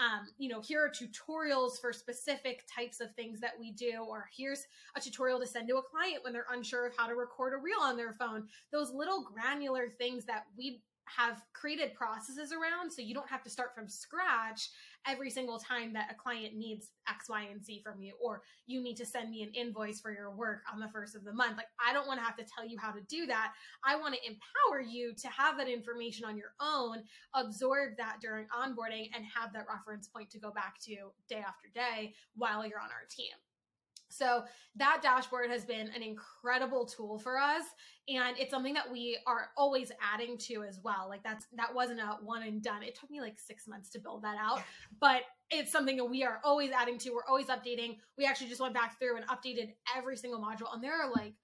um, 0.00 0.26
you 0.38 0.48
know 0.48 0.60
here 0.60 0.84
are 0.84 0.90
tutorials 0.90 1.80
for 1.80 1.92
specific 1.92 2.64
types 2.74 3.00
of 3.00 3.14
things 3.14 3.38
that 3.40 3.52
we 3.58 3.70
do 3.72 4.04
or 4.08 4.28
here's 4.36 4.66
a 4.96 5.00
tutorial 5.00 5.38
to 5.38 5.46
send 5.46 5.68
to 5.68 5.76
a 5.76 5.82
client 5.82 6.24
when 6.24 6.32
they're 6.32 6.46
unsure 6.52 6.86
of 6.86 6.92
how 6.96 7.06
to 7.06 7.14
record 7.14 7.52
a 7.54 7.56
reel 7.56 7.80
on 7.80 7.96
their 7.96 8.12
phone. 8.12 8.48
Those 8.72 8.92
little 8.92 9.22
granular 9.22 9.88
things 9.98 10.24
that 10.24 10.46
we 10.58 10.82
have 11.04 11.42
created 11.52 11.94
processes 11.94 12.50
around 12.52 12.90
so 12.90 13.02
you 13.02 13.14
don't 13.14 13.28
have 13.28 13.42
to 13.42 13.50
start 13.50 13.74
from 13.74 13.88
scratch 13.88 14.70
every 15.06 15.30
single 15.30 15.58
time 15.58 15.92
that 15.92 16.10
a 16.10 16.14
client 16.14 16.54
needs 16.54 16.90
X, 17.08 17.28
Y, 17.28 17.48
and 17.50 17.64
Z 17.64 17.80
from 17.84 18.00
you, 18.00 18.14
or 18.22 18.42
you 18.66 18.82
need 18.82 18.96
to 18.96 19.06
send 19.06 19.30
me 19.30 19.42
an 19.42 19.50
invoice 19.54 20.00
for 20.00 20.12
your 20.12 20.30
work 20.30 20.62
on 20.72 20.80
the 20.80 20.88
first 20.88 21.14
of 21.14 21.24
the 21.24 21.32
month. 21.32 21.56
Like, 21.56 21.68
I 21.84 21.92
don't 21.92 22.06
want 22.06 22.20
to 22.20 22.24
have 22.24 22.36
to 22.36 22.44
tell 22.44 22.66
you 22.66 22.78
how 22.78 22.92
to 22.92 23.00
do 23.08 23.26
that. 23.26 23.52
I 23.84 23.96
want 23.96 24.14
to 24.14 24.20
empower 24.26 24.80
you 24.80 25.14
to 25.14 25.28
have 25.28 25.58
that 25.58 25.68
information 25.68 26.24
on 26.24 26.36
your 26.36 26.54
own, 26.60 27.02
absorb 27.34 27.96
that 27.98 28.18
during 28.20 28.46
onboarding, 28.46 29.08
and 29.14 29.24
have 29.34 29.52
that 29.52 29.66
reference 29.68 30.08
point 30.08 30.30
to 30.30 30.38
go 30.38 30.50
back 30.50 30.78
to 30.84 30.96
day 31.28 31.42
after 31.46 31.68
day 31.74 32.14
while 32.34 32.66
you're 32.66 32.80
on 32.80 32.90
our 32.90 33.06
team. 33.10 33.32
So 34.16 34.44
that 34.76 35.00
dashboard 35.02 35.50
has 35.50 35.64
been 35.64 35.88
an 35.88 36.02
incredible 36.02 36.86
tool 36.86 37.18
for 37.18 37.38
us 37.38 37.64
and 38.08 38.36
it's 38.38 38.50
something 38.50 38.74
that 38.74 38.90
we 38.90 39.18
are 39.26 39.48
always 39.56 39.90
adding 40.12 40.36
to 40.38 40.62
as 40.62 40.78
well. 40.82 41.06
Like 41.08 41.22
that's 41.22 41.46
that 41.56 41.74
wasn't 41.74 42.00
a 42.00 42.18
one 42.22 42.42
and 42.42 42.62
done. 42.62 42.82
It 42.82 42.94
took 42.94 43.10
me 43.10 43.20
like 43.20 43.38
6 43.38 43.66
months 43.66 43.90
to 43.90 43.98
build 43.98 44.22
that 44.22 44.36
out, 44.38 44.62
but 45.00 45.22
it's 45.50 45.72
something 45.72 45.96
that 45.96 46.04
we 46.04 46.22
are 46.22 46.40
always 46.44 46.70
adding 46.70 46.98
to. 46.98 47.10
We're 47.10 47.26
always 47.28 47.46
updating. 47.46 47.98
We 48.18 48.24
actually 48.24 48.48
just 48.48 48.60
went 48.60 48.74
back 48.74 48.98
through 48.98 49.16
and 49.16 49.26
updated 49.26 49.74
every 49.96 50.16
single 50.16 50.40
module 50.40 50.72
and 50.72 50.82
there 50.82 51.00
are 51.00 51.10
like 51.10 51.34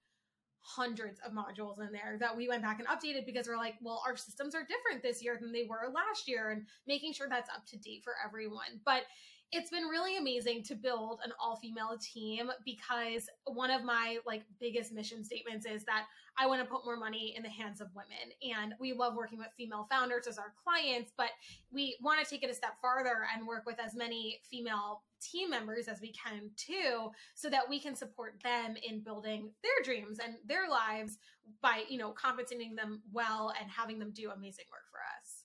hundreds 0.63 1.19
of 1.25 1.33
modules 1.33 1.79
in 1.79 1.91
there 1.91 2.17
that 2.19 2.37
we 2.37 2.47
went 2.47 2.61
back 2.61 2.79
and 2.79 2.87
updated 2.87 3.25
because 3.25 3.47
we're 3.47 3.57
like, 3.57 3.75
well, 3.81 4.01
our 4.05 4.15
systems 4.15 4.53
are 4.53 4.61
different 4.61 5.01
this 5.01 5.23
year 5.23 5.37
than 5.41 5.51
they 5.51 5.65
were 5.67 5.91
last 5.91 6.27
year 6.27 6.51
and 6.51 6.67
making 6.87 7.11
sure 7.11 7.27
that's 7.27 7.49
up 7.49 7.65
to 7.65 7.77
date 7.77 8.03
for 8.03 8.13
everyone. 8.23 8.79
But 8.85 9.03
it's 9.51 9.69
been 9.69 9.83
really 9.83 10.17
amazing 10.17 10.63
to 10.63 10.75
build 10.75 11.19
an 11.25 11.31
all-female 11.39 11.97
team 11.99 12.49
because 12.63 13.29
one 13.45 13.69
of 13.69 13.83
my 13.83 14.17
like 14.25 14.43
biggest 14.59 14.93
mission 14.93 15.23
statements 15.25 15.65
is 15.65 15.83
that 15.83 16.05
I 16.37 16.47
want 16.47 16.61
to 16.61 16.67
put 16.73 16.85
more 16.85 16.95
money 16.95 17.33
in 17.35 17.43
the 17.43 17.49
hands 17.49 17.81
of 17.81 17.89
women. 17.93 18.31
And 18.57 18.73
we 18.79 18.93
love 18.93 19.15
working 19.15 19.37
with 19.37 19.49
female 19.57 19.87
founders 19.91 20.27
as 20.27 20.37
our 20.37 20.53
clients 20.63 21.11
but 21.17 21.31
we 21.71 21.97
want 22.01 22.23
to 22.23 22.29
take 22.29 22.43
it 22.43 22.49
a 22.49 22.53
step 22.53 22.75
farther 22.81 23.27
and 23.35 23.45
work 23.45 23.65
with 23.65 23.79
as 23.79 23.93
many 23.93 24.39
female 24.49 25.03
team 25.21 25.49
members 25.49 25.87
as 25.87 26.01
we 26.01 26.13
can 26.13 26.49
too 26.55 27.09
so 27.35 27.49
that 27.49 27.69
we 27.69 27.79
can 27.79 27.95
support 27.95 28.35
them 28.43 28.75
in 28.87 29.03
building 29.03 29.51
their 29.61 29.83
dreams 29.83 30.17
and 30.23 30.35
their 30.47 30.69
lives 30.69 31.17
by 31.61 31.83
you 31.89 31.97
know 31.97 32.11
compensating 32.11 32.75
them 32.75 33.01
well 33.11 33.53
and 33.59 33.69
having 33.69 33.99
them 33.99 34.11
do 34.11 34.31
amazing 34.31 34.65
work 34.71 34.83
for 34.91 34.99
us 35.19 35.40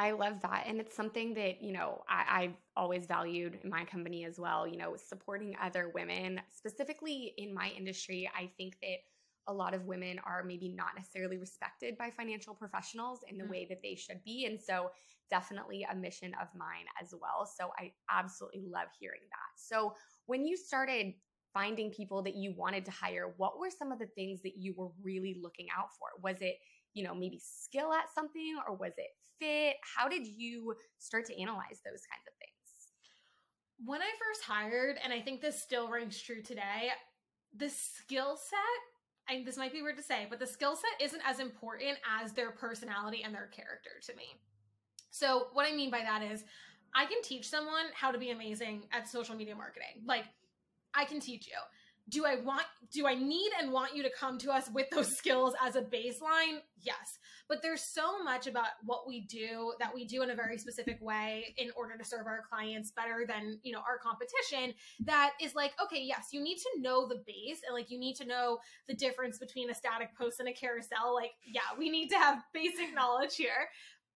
I 0.00 0.12
love 0.12 0.40
that. 0.40 0.64
And 0.66 0.80
it's 0.80 0.96
something 0.96 1.34
that, 1.34 1.60
you 1.60 1.72
know, 1.72 2.02
I, 2.08 2.44
have 2.44 2.54
always 2.74 3.04
valued 3.04 3.58
in 3.62 3.68
my 3.68 3.84
company 3.84 4.24
as 4.24 4.40
well, 4.40 4.66
you 4.66 4.78
know, 4.78 4.96
supporting 4.96 5.54
other 5.62 5.90
women. 5.94 6.40
Specifically 6.48 7.34
in 7.36 7.52
my 7.52 7.70
industry, 7.76 8.30
I 8.34 8.50
think 8.56 8.78
that 8.80 9.00
a 9.46 9.52
lot 9.52 9.74
of 9.74 9.84
women 9.84 10.18
are 10.24 10.42
maybe 10.42 10.70
not 10.70 10.92
necessarily 10.96 11.36
respected 11.36 11.98
by 11.98 12.08
financial 12.08 12.54
professionals 12.54 13.20
in 13.28 13.36
the 13.36 13.44
mm-hmm. 13.44 13.52
way 13.52 13.66
that 13.68 13.82
they 13.82 13.94
should 13.94 14.24
be. 14.24 14.46
And 14.46 14.58
so, 14.58 14.90
definitely 15.28 15.86
a 15.88 15.94
mission 15.94 16.32
of 16.40 16.48
mine 16.56 16.86
as 17.00 17.12
well. 17.20 17.44
So, 17.44 17.70
I 17.78 17.92
absolutely 18.10 18.64
love 18.72 18.88
hearing 18.98 19.20
that. 19.28 19.60
So, 19.62 19.94
when 20.24 20.46
you 20.46 20.56
started 20.56 21.12
finding 21.52 21.90
people 21.90 22.22
that 22.22 22.36
you 22.36 22.54
wanted 22.56 22.86
to 22.86 22.90
hire, 22.90 23.34
what 23.36 23.58
were 23.58 23.70
some 23.70 23.92
of 23.92 23.98
the 23.98 24.06
things 24.06 24.40
that 24.44 24.56
you 24.56 24.72
were 24.78 24.88
really 25.02 25.36
looking 25.42 25.66
out 25.76 25.88
for? 25.98 26.08
Was 26.22 26.40
it, 26.40 26.56
you 26.94 27.04
know, 27.04 27.14
maybe 27.14 27.40
skill 27.42 27.92
at 27.92 28.12
something 28.14 28.56
or 28.66 28.74
was 28.74 28.92
it 28.96 29.10
fit? 29.38 29.76
How 29.96 30.08
did 30.08 30.26
you 30.26 30.74
start 30.98 31.26
to 31.26 31.40
analyze 31.40 31.80
those 31.84 32.04
kinds 32.06 32.26
of 32.26 32.34
things? 32.38 32.50
When 33.84 34.02
I 34.02 34.10
first 34.18 34.44
hired, 34.44 34.98
and 35.02 35.12
I 35.12 35.20
think 35.20 35.40
this 35.40 35.60
still 35.60 35.88
rings 35.88 36.20
true 36.20 36.42
today, 36.42 36.90
the 37.56 37.70
skill 37.70 38.36
set, 38.36 39.34
and 39.34 39.46
this 39.46 39.56
might 39.56 39.72
be 39.72 39.80
weird 39.80 39.96
to 39.96 40.02
say, 40.02 40.26
but 40.28 40.38
the 40.38 40.46
skill 40.46 40.76
set 40.76 41.04
isn't 41.04 41.22
as 41.26 41.40
important 41.40 41.98
as 42.20 42.32
their 42.32 42.50
personality 42.50 43.22
and 43.24 43.34
their 43.34 43.46
character 43.46 43.90
to 44.06 44.14
me. 44.16 44.40
So, 45.10 45.46
what 45.52 45.66
I 45.66 45.74
mean 45.74 45.90
by 45.90 46.00
that 46.00 46.22
is, 46.22 46.44
I 46.94 47.06
can 47.06 47.22
teach 47.22 47.48
someone 47.48 47.86
how 47.94 48.10
to 48.10 48.18
be 48.18 48.30
amazing 48.30 48.84
at 48.92 49.08
social 49.08 49.34
media 49.36 49.54
marketing. 49.54 50.02
Like, 50.04 50.24
I 50.94 51.04
can 51.04 51.20
teach 51.20 51.46
you 51.46 51.54
do 52.10 52.26
I 52.26 52.36
want 52.36 52.64
do 52.92 53.06
I 53.06 53.14
need 53.14 53.52
and 53.60 53.72
want 53.72 53.94
you 53.94 54.02
to 54.02 54.10
come 54.10 54.36
to 54.38 54.50
us 54.50 54.68
with 54.72 54.90
those 54.90 55.08
skills 55.16 55.54
as 55.64 55.76
a 55.76 55.82
baseline? 55.82 56.58
Yes. 56.80 57.18
But 57.48 57.62
there's 57.62 57.82
so 57.82 58.22
much 58.22 58.46
about 58.46 58.66
what 58.84 59.06
we 59.06 59.20
do 59.22 59.72
that 59.78 59.94
we 59.94 60.04
do 60.04 60.22
in 60.22 60.30
a 60.30 60.34
very 60.34 60.58
specific 60.58 60.98
way 61.00 61.54
in 61.56 61.70
order 61.76 61.96
to 61.96 62.04
serve 62.04 62.26
our 62.26 62.42
clients 62.48 62.90
better 62.90 63.24
than, 63.26 63.60
you 63.62 63.72
know, 63.72 63.80
our 63.80 63.98
competition 63.98 64.74
that 65.04 65.32
is 65.40 65.54
like, 65.54 65.72
okay, 65.82 66.02
yes, 66.02 66.28
you 66.32 66.42
need 66.42 66.58
to 66.58 66.80
know 66.80 67.06
the 67.06 67.22
base 67.26 67.60
and 67.66 67.74
like 67.74 67.90
you 67.90 67.98
need 67.98 68.16
to 68.16 68.24
know 68.24 68.58
the 68.88 68.94
difference 68.94 69.38
between 69.38 69.70
a 69.70 69.74
static 69.74 70.10
post 70.18 70.40
and 70.40 70.48
a 70.48 70.52
carousel. 70.52 71.14
Like, 71.14 71.32
yeah, 71.46 71.60
we 71.78 71.90
need 71.90 72.08
to 72.08 72.16
have 72.16 72.42
basic 72.54 72.92
knowledge 72.94 73.36
here. 73.36 73.68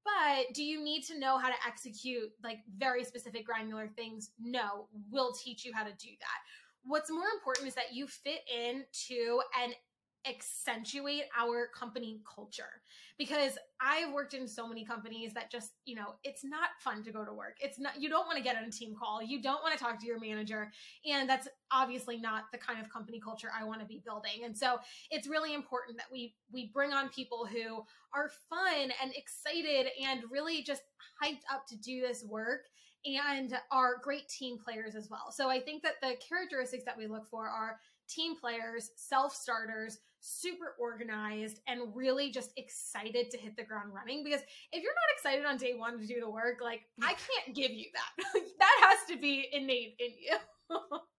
But 0.04 0.52
do 0.52 0.62
you 0.62 0.84
need 0.84 1.02
to 1.04 1.18
know 1.18 1.38
how 1.38 1.48
to 1.48 1.54
execute 1.66 2.30
like 2.42 2.58
very 2.76 3.04
specific 3.04 3.46
granular 3.46 3.88
things? 3.88 4.32
No, 4.38 4.88
we'll 5.10 5.32
teach 5.32 5.64
you 5.64 5.72
how 5.72 5.84
to 5.84 5.92
do 5.92 6.10
that 6.20 6.40
what's 6.84 7.10
more 7.10 7.28
important 7.34 7.68
is 7.68 7.74
that 7.74 7.92
you 7.92 8.06
fit 8.06 8.40
into 8.48 9.40
and 9.62 9.74
accentuate 10.26 11.24
our 11.38 11.68
company 11.78 12.20
culture 12.34 12.80
because 13.18 13.58
I've 13.80 14.12
worked 14.12 14.34
in 14.34 14.48
so 14.48 14.66
many 14.66 14.84
companies 14.84 15.34
that 15.34 15.50
just, 15.50 15.72
you 15.84 15.94
know, 15.94 16.14
it's 16.24 16.44
not 16.44 16.70
fun 16.80 17.02
to 17.04 17.12
go 17.12 17.24
to 17.24 17.32
work. 17.32 17.56
It's 17.60 17.78
not, 17.78 18.00
you 18.00 18.08
don't 18.08 18.26
want 18.26 18.38
to 18.38 18.42
get 18.42 18.56
on 18.56 18.64
a 18.64 18.70
team 18.70 18.94
call. 18.98 19.22
You 19.22 19.42
don't 19.42 19.62
want 19.62 19.76
to 19.76 19.82
talk 19.82 20.00
to 20.00 20.06
your 20.06 20.18
manager. 20.18 20.72
And 21.06 21.28
that's 21.28 21.48
obviously 21.70 22.16
not 22.16 22.44
the 22.52 22.58
kind 22.58 22.80
of 22.80 22.88
company 22.90 23.20
culture 23.20 23.50
I 23.58 23.64
want 23.64 23.80
to 23.80 23.86
be 23.86 24.02
building. 24.04 24.44
And 24.44 24.56
so 24.56 24.78
it's 25.10 25.28
really 25.28 25.54
important 25.54 25.98
that 25.98 26.06
we, 26.10 26.34
we 26.50 26.70
bring 26.72 26.92
on 26.92 27.08
people 27.10 27.46
who 27.46 27.84
are 28.14 28.30
fun 28.48 28.92
and 29.02 29.12
excited 29.14 29.88
and 30.02 30.22
really 30.30 30.62
just 30.62 30.82
hyped 31.22 31.42
up 31.52 31.66
to 31.66 31.76
do 31.76 32.00
this 32.00 32.24
work 32.24 32.66
and 33.06 33.54
are 33.70 33.99
great 34.02 34.28
team 34.28 34.58
players 34.58 34.94
as 34.94 35.08
well. 35.11 35.30
So 35.30 35.49
I 35.49 35.61
think 35.61 35.82
that 35.82 35.94
the 36.00 36.14
characteristics 36.26 36.84
that 36.84 36.96
we 36.96 37.06
look 37.06 37.26
for 37.26 37.49
are 37.49 37.78
team 38.08 38.34
players, 38.37 38.90
self 38.96 39.34
starters, 39.34 39.99
super 40.20 40.75
organized, 40.78 41.61
and 41.66 41.94
really 41.94 42.30
just 42.30 42.52
excited 42.56 43.30
to 43.30 43.38
hit 43.38 43.56
the 43.56 43.64
ground 43.64 43.92
running. 43.94 44.25
Because 44.25 44.40
if 44.73 44.82
you're 44.82 44.92
not 44.92 45.16
excited 45.16 45.44
on 45.44 45.56
day 45.56 45.75
one 45.75 45.99
to 45.99 46.06
do 46.06 46.20
the 46.20 46.30
work, 46.30 46.58
like 46.62 46.82
I 47.02 47.14
can't 47.14 47.54
give 47.54 47.70
you 47.70 47.87
that. 47.94 48.42
that 48.58 48.88
has 48.88 48.99
to 49.08 49.20
be 49.20 49.49
innate 49.52 49.96
in 49.99 50.11
you. 50.20 50.78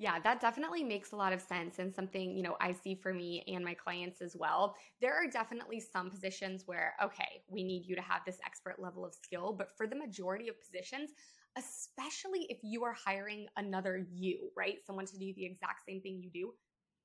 Yeah, 0.00 0.18
that 0.20 0.40
definitely 0.40 0.82
makes 0.82 1.12
a 1.12 1.16
lot 1.16 1.34
of 1.34 1.42
sense 1.42 1.78
and 1.78 1.94
something, 1.94 2.34
you 2.34 2.42
know, 2.42 2.56
I 2.58 2.72
see 2.72 2.94
for 2.94 3.12
me 3.12 3.44
and 3.46 3.62
my 3.62 3.74
clients 3.74 4.22
as 4.22 4.34
well. 4.34 4.74
There 5.02 5.12
are 5.14 5.26
definitely 5.30 5.78
some 5.78 6.08
positions 6.08 6.62
where, 6.64 6.94
okay, 7.04 7.42
we 7.48 7.62
need 7.64 7.84
you 7.84 7.94
to 7.96 8.00
have 8.00 8.22
this 8.24 8.38
expert 8.46 8.80
level 8.80 9.04
of 9.04 9.12
skill, 9.14 9.52
but 9.52 9.76
for 9.76 9.86
the 9.86 9.96
majority 9.96 10.48
of 10.48 10.58
positions, 10.58 11.10
especially 11.58 12.46
if 12.48 12.60
you 12.62 12.82
are 12.82 12.94
hiring 12.94 13.46
another 13.58 14.06
you, 14.10 14.50
right? 14.56 14.78
Someone 14.86 15.04
to 15.04 15.18
do 15.18 15.34
the 15.34 15.44
exact 15.44 15.82
same 15.86 16.00
thing 16.00 16.18
you 16.18 16.30
do, 16.30 16.54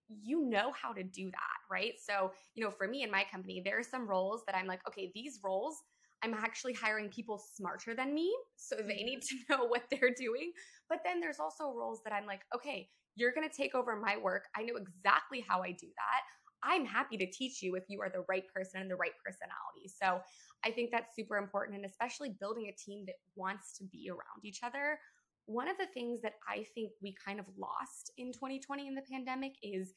you 0.08 0.42
know 0.46 0.72
how 0.72 0.94
to 0.94 1.04
do 1.04 1.32
that, 1.32 1.58
right? 1.70 1.94
So, 2.00 2.32
you 2.54 2.64
know, 2.64 2.70
for 2.70 2.88
me 2.88 3.02
and 3.02 3.12
my 3.12 3.26
company, 3.32 3.62
there 3.66 3.80
are 3.80 3.84
some 3.84 4.08
roles 4.08 4.44
that 4.46 4.56
I'm 4.56 4.68
like, 4.68 4.88
okay, 4.88 5.12
these 5.16 5.40
roles 5.44 5.82
I'm 6.24 6.34
actually 6.34 6.74
hiring 6.74 7.10
people 7.10 7.42
smarter 7.56 7.94
than 7.94 8.14
me. 8.14 8.34
So 8.56 8.76
they 8.76 9.04
need 9.04 9.20
mm-hmm. 9.20 9.54
to 9.54 9.58
know 9.58 9.66
what 9.66 9.84
they're 9.92 10.14
doing. 10.18 10.52
But 10.90 11.00
then 11.06 11.20
there's 11.20 11.40
also 11.40 11.74
roles 11.74 12.02
that 12.04 12.14
I'm 12.14 12.26
like, 12.26 12.42
okay, 12.56 12.90
you're 13.16 13.34
going 13.34 13.48
to 13.48 13.56
take 13.56 13.76
over 13.76 13.96
my 13.96 14.18
work. 14.18 14.46
I 14.56 14.64
know 14.64 14.76
exactly 14.76 15.44
how 15.48 15.62
I 15.62 15.72
do 15.72 15.88
that. 15.88 16.22
I'm 16.64 16.86
happy 16.86 17.18
to 17.18 17.30
teach 17.30 17.62
you 17.62 17.76
if 17.76 17.84
you 17.90 18.02
are 18.02 18.10
the 18.10 18.26
right 18.28 18.44
person 18.54 18.82
and 18.82 18.90
the 18.90 18.96
right 18.96 19.12
personality. 19.24 19.88
So 19.88 20.20
I 20.66 20.72
think 20.72 20.90
that's 20.92 21.16
super 21.16 21.38
important. 21.38 21.78
And 21.78 21.86
especially 21.86 22.36
building 22.40 22.68
a 22.68 22.76
team 22.76 23.04
that 23.06 23.16
wants 23.36 23.78
to 23.78 23.84
be 23.86 24.10
around 24.10 24.44
each 24.44 24.62
other. 24.64 25.00
One 25.46 25.68
of 25.68 25.78
the 25.78 25.86
things 25.86 26.22
that 26.24 26.34
I 26.50 26.66
think 26.74 26.92
we 27.04 27.16
kind 27.24 27.40
of 27.40 27.46
lost 27.58 28.12
in 28.18 28.32
2020 28.34 28.88
in 28.88 28.96
the 28.96 29.04
pandemic 29.10 29.54
is 29.62 29.94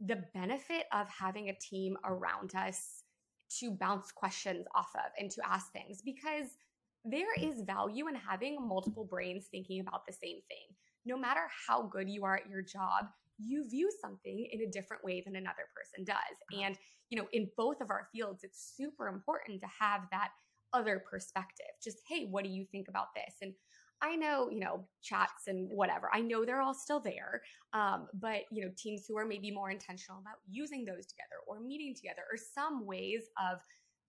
the 0.00 0.22
benefit 0.34 0.84
of 0.92 1.08
having 1.08 1.48
a 1.48 1.58
team 1.58 1.96
around 2.04 2.54
us 2.54 3.04
to 3.60 3.70
bounce 3.70 4.12
questions 4.12 4.66
off 4.74 4.90
of 4.94 5.10
and 5.18 5.30
to 5.30 5.42
ask 5.46 5.72
things 5.72 6.02
because 6.02 6.48
there 7.04 7.34
is 7.40 7.62
value 7.62 8.08
in 8.08 8.14
having 8.14 8.56
multiple 8.60 9.04
brains 9.04 9.46
thinking 9.50 9.80
about 9.80 10.06
the 10.06 10.12
same 10.12 10.36
thing. 10.48 10.76
No 11.04 11.16
matter 11.16 11.40
how 11.66 11.82
good 11.82 12.08
you 12.08 12.24
are 12.24 12.36
at 12.36 12.48
your 12.48 12.62
job, 12.62 13.06
you 13.38 13.68
view 13.68 13.90
something 14.00 14.48
in 14.52 14.60
a 14.60 14.70
different 14.70 15.04
way 15.04 15.20
than 15.24 15.36
another 15.36 15.66
person 15.74 16.04
does. 16.04 16.62
And, 16.62 16.76
you 17.10 17.18
know, 17.18 17.26
in 17.32 17.48
both 17.56 17.80
of 17.80 17.90
our 17.90 18.08
fields, 18.12 18.44
it's 18.44 18.74
super 18.76 19.08
important 19.08 19.60
to 19.60 19.66
have 19.80 20.02
that 20.12 20.28
other 20.72 21.02
perspective. 21.10 21.66
Just, 21.82 21.98
hey, 22.08 22.26
what 22.30 22.44
do 22.44 22.50
you 22.50 22.64
think 22.70 22.88
about 22.88 23.08
this? 23.14 23.34
And 23.42 23.52
I 24.02 24.16
know, 24.16 24.50
you 24.50 24.58
know, 24.58 24.84
chats 25.00 25.46
and 25.46 25.68
whatever. 25.70 26.10
I 26.12 26.20
know 26.20 26.44
they're 26.44 26.60
all 26.60 26.74
still 26.74 26.98
there. 26.98 27.42
Um, 27.72 28.08
but, 28.14 28.42
you 28.50 28.64
know, 28.64 28.72
teams 28.76 29.04
who 29.06 29.16
are 29.16 29.24
maybe 29.24 29.52
more 29.52 29.70
intentional 29.70 30.20
about 30.20 30.38
using 30.50 30.84
those 30.84 31.06
together 31.06 31.38
or 31.46 31.60
meeting 31.60 31.94
together 31.94 32.22
or 32.30 32.36
some 32.36 32.84
ways 32.84 33.22
of 33.40 33.58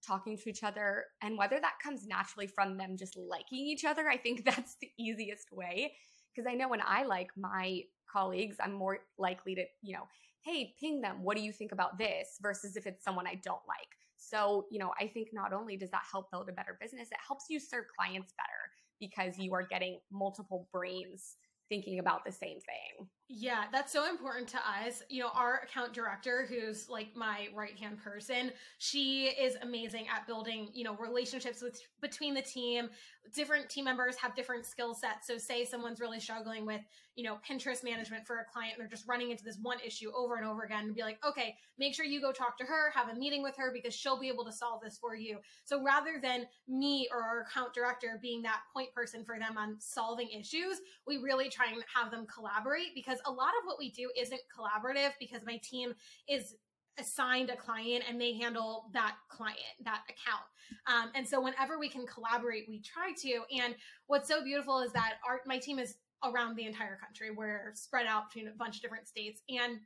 talking 0.05 0.35
to 0.38 0.50
each 0.50 0.63
other 0.63 1.05
and 1.21 1.38
whether 1.38 1.59
that 1.59 1.75
comes 1.81 2.07
naturally 2.07 2.47
from 2.47 2.77
them 2.77 2.97
just 2.97 3.15
liking 3.15 3.59
each 3.59 3.85
other, 3.85 4.09
I 4.09 4.17
think 4.17 4.43
that's 4.45 4.77
the 4.81 4.89
easiest 4.97 5.51
way. 5.51 5.93
Because 6.35 6.50
I 6.51 6.55
know 6.55 6.67
when 6.67 6.81
I 6.83 7.03
like 7.03 7.29
my 7.38 7.81
colleagues, 8.12 8.57
I'm 8.59 8.73
more 8.73 9.00
likely 9.19 9.53
to, 9.55 9.63
you 9.83 9.93
know, 9.93 10.07
hey, 10.43 10.73
ping 10.79 11.01
them. 11.01 11.23
What 11.23 11.38
do 11.38 11.43
you 11.43 11.53
think 11.53 11.71
about 11.71 12.00
this? 12.00 12.39
Versus 12.41 12.75
if 12.75 12.88
it's 12.88 13.03
someone 13.03 13.27
I 13.27 13.39
don't 13.43 13.62
like. 13.67 13.88
So, 14.17 14.65
you 14.71 14.79
know, 14.79 14.91
I 15.00 15.07
think 15.07 15.29
not 15.33 15.53
only 15.53 15.77
does 15.77 15.91
that 15.91 16.03
help 16.12 16.31
build 16.31 16.50
a 16.50 16.53
better 16.53 16.77
business, 16.81 17.09
it 17.12 17.17
helps 17.25 17.45
you 17.50 17.59
serve 17.59 17.85
clients 17.95 18.33
better 18.38 18.63
because 19.00 19.38
you 19.38 19.53
are 19.53 19.63
getting 19.63 20.00
multiple 20.12 20.67
brains 20.73 21.38
thinking 21.69 22.00
about 22.00 22.25
the 22.25 22.31
same 22.31 22.59
thing. 22.59 23.07
Yeah, 23.35 23.63
that's 23.71 23.91
so 23.91 24.07
important 24.07 24.47
to 24.49 24.57
us. 24.57 25.01
You 25.09 25.23
know, 25.23 25.29
our 25.33 25.61
account 25.63 25.91
director, 25.91 26.45
who's 26.47 26.87
like 26.87 27.15
my 27.15 27.47
right 27.55 27.75
hand 27.79 27.97
person, 27.97 28.51
she 28.77 29.25
is 29.25 29.55
amazing 29.63 30.05
at 30.13 30.27
building, 30.27 30.69
you 30.71 30.83
know, 30.83 30.95
relationships 30.97 31.59
with 31.59 31.81
between 31.99 32.35
the 32.35 32.43
team. 32.43 32.89
Different 33.33 33.69
team 33.69 33.85
members 33.85 34.17
have 34.17 34.35
different 34.35 34.67
skill 34.67 34.93
sets. 34.93 35.25
So, 35.25 35.39
say 35.39 35.65
someone's 35.65 35.99
really 35.99 36.19
struggling 36.19 36.67
with, 36.67 36.81
you 37.15 37.23
know, 37.23 37.39
Pinterest 37.49 37.83
management 37.83 38.27
for 38.27 38.39
a 38.39 38.45
client, 38.53 38.73
and 38.75 38.81
they're 38.81 38.89
just 38.89 39.07
running 39.07 39.31
into 39.31 39.43
this 39.43 39.57
one 39.61 39.77
issue 39.83 40.11
over 40.15 40.35
and 40.35 40.45
over 40.45 40.61
again, 40.63 40.83
and 40.85 40.93
be 40.95 41.01
like, 41.01 41.17
okay, 41.25 41.55
make 41.79 41.95
sure 41.95 42.05
you 42.05 42.21
go 42.21 42.31
talk 42.33 42.57
to 42.57 42.65
her, 42.65 42.91
have 42.93 43.09
a 43.09 43.15
meeting 43.15 43.41
with 43.41 43.55
her 43.57 43.71
because 43.73 43.95
she'll 43.95 44.19
be 44.19 44.27
able 44.27 44.45
to 44.45 44.51
solve 44.51 44.81
this 44.83 44.97
for 44.99 45.15
you. 45.15 45.37
So, 45.63 45.81
rather 45.81 46.19
than 46.21 46.45
me 46.67 47.07
or 47.11 47.23
our 47.23 47.41
account 47.41 47.73
director 47.73 48.19
being 48.21 48.43
that 48.43 48.59
point 48.73 48.93
person 48.93 49.23
for 49.23 49.39
them 49.39 49.57
on 49.57 49.77
solving 49.79 50.29
issues, 50.29 50.81
we 51.07 51.17
really 51.17 51.49
try 51.49 51.67
and 51.71 51.81
have 51.95 52.11
them 52.11 52.27
collaborate 52.27 52.93
because 52.93 53.19
a 53.25 53.31
lot 53.31 53.53
of 53.59 53.65
what 53.65 53.77
we 53.79 53.91
do 53.91 54.09
isn't 54.17 54.41
collaborative 54.55 55.11
because 55.19 55.41
my 55.45 55.57
team 55.63 55.93
is 56.27 56.55
assigned 56.99 57.49
a 57.49 57.55
client 57.55 58.03
and 58.07 58.21
they 58.21 58.33
handle 58.33 58.85
that 58.93 59.15
client 59.29 59.59
that 59.83 60.01
account. 60.09 60.45
Um, 60.87 61.11
and 61.15 61.27
so 61.27 61.41
whenever 61.41 61.79
we 61.79 61.89
can 61.89 62.05
collaborate 62.05 62.65
we 62.67 62.81
try 62.81 63.13
to. 63.21 63.41
And 63.63 63.75
what's 64.07 64.27
so 64.27 64.43
beautiful 64.43 64.79
is 64.79 64.91
that 64.93 65.15
our 65.27 65.41
my 65.45 65.57
team 65.57 65.79
is 65.79 65.95
around 66.23 66.55
the 66.55 66.65
entire 66.65 66.97
country. 66.97 67.31
We're 67.31 67.71
spread 67.75 68.05
out 68.05 68.29
between 68.29 68.47
a 68.47 68.55
bunch 68.55 68.77
of 68.77 68.81
different 68.81 69.07
states 69.07 69.41
and 69.49 69.79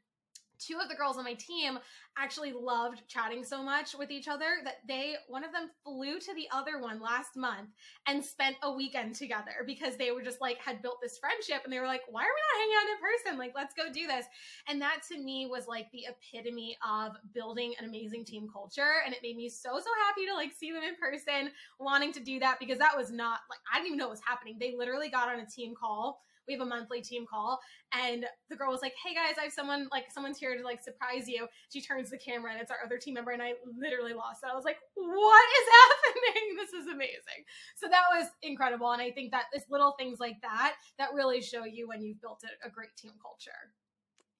two 0.60 0.78
of 0.82 0.90
the 0.90 0.96
girls 0.96 1.18
on 1.18 1.24
my 1.24 1.34
team 1.34 1.80
actually 2.18 2.52
loved 2.52 3.04
chatting 3.08 3.44
so 3.44 3.62
much 3.62 3.96
with 3.98 4.10
each 4.12 4.28
other 4.28 4.58
that 4.64 4.78
they 4.88 5.16
one 5.28 5.44
of 5.44 5.52
them 5.52 5.70
flew 5.84 6.20
to 6.20 6.34
the 6.34 6.48
other 6.52 6.80
one 6.80 7.00
last 7.00 7.36
month 7.36 7.70
and 8.08 8.24
spent 8.24 8.56
a 8.64 8.72
weekend 8.72 9.14
together 9.16 9.64
because 9.66 9.98
they 9.98 10.12
were 10.12 10.22
just 10.22 10.42
like 10.42 10.58
had 10.58 10.82
built 10.82 10.98
this 11.02 11.18
friendship 11.18 11.62
and 11.64 11.72
they 11.72 11.80
were 11.80 11.86
like 11.88 12.02
why 12.10 12.22
are 12.22 12.26
we 12.26 12.42
not 12.42 12.60
hanging 12.60 12.78
out 12.78 12.90
in 12.90 12.98
person? 13.02 13.40
Like 13.40 13.54
let's 13.56 13.74
go 13.74 13.92
do 13.92 14.08
this. 14.08 14.26
And 14.68 14.82
that 14.82 15.02
to 15.10 15.18
me 15.18 15.48
was 15.50 15.68
like 15.68 15.92
the 15.92 16.06
epitome 16.10 16.78
of 16.88 17.14
building 17.34 17.74
an 17.80 17.88
amazing 17.88 18.26
team 18.26 18.48
culture. 18.52 19.02
And 19.06 19.14
it 19.14 19.22
made 19.22 19.38
me 19.38 19.50
so 19.50 19.80
so 19.80 19.90
happy 20.08 20.26
to 20.26 20.34
like 20.34 20.54
see 20.54 20.72
them 20.72 20.84
in 20.84 20.96
person 20.96 21.52
wanting 21.80 22.12
to 22.14 22.20
do 22.20 22.40
that 22.40 22.60
because 22.60 22.80
that 22.80 22.98
was 22.98 23.12
not 23.12 23.40
like 23.50 23.60
i 23.72 23.78
didn't 23.78 23.88
even 23.88 24.00
know 24.00 24.06
what 24.06 24.12
was 24.12 24.22
happening. 24.26 24.58
They 24.60 24.76
literally 24.76 25.10
got 25.10 25.30
on 25.30 25.40
a 25.40 25.46
team 25.46 25.74
call 25.80 26.22
we 26.48 26.54
have 26.54 26.62
a 26.62 26.66
monthly 26.66 27.01
team 27.01 27.25
call 27.30 27.60
and 27.94 28.25
the 28.50 28.56
girl 28.56 28.72
was 28.72 28.82
like 28.82 28.94
hey 29.04 29.13
guys 29.13 29.36
i 29.39 29.44
have 29.44 29.54
someone 29.54 29.88
like 29.92 30.06
someone's 30.12 30.38
here 30.38 30.58
to 30.58 30.63
like 30.63 30.82
surprise 30.82 31.27
you. 31.27 31.48
She 31.72 31.82
turns 31.82 32.10
the 32.10 32.18
camera 32.18 32.51
and 32.51 32.62
it's 32.62 32.72
our 32.72 32.77
other 32.84 32.98
team 32.98 33.16
member 33.16 33.32
and 33.32 33.42
i 33.42 33.54
literally 33.80 34.13
lost 34.13 34.44
it. 34.44 34.50
I 34.51 34.56
was 34.56 34.66
like 34.66 34.77
what 34.96 35.46
is 35.62 35.68
happening? 35.80 36.58
This 36.58 36.74
is 36.74 36.88
amazing. 36.88 37.42
So 37.75 37.88
that 37.88 38.04
was 38.12 38.27
incredible 38.42 38.92
and 38.92 39.01
i 39.01 39.12
think 39.12 39.32
that 39.32 39.46
it's 39.54 39.66
little 39.70 39.94
things 39.98 40.20
like 40.20 40.42
that 40.42 40.75
that 40.98 41.13
really 41.13 41.42
show 41.42 41.66
you 41.66 41.88
when 41.88 42.01
you've 42.01 42.22
built 42.22 42.44
a, 42.44 42.68
a 42.68 42.72
great 42.72 42.96
team 42.98 43.12
culture 43.22 43.74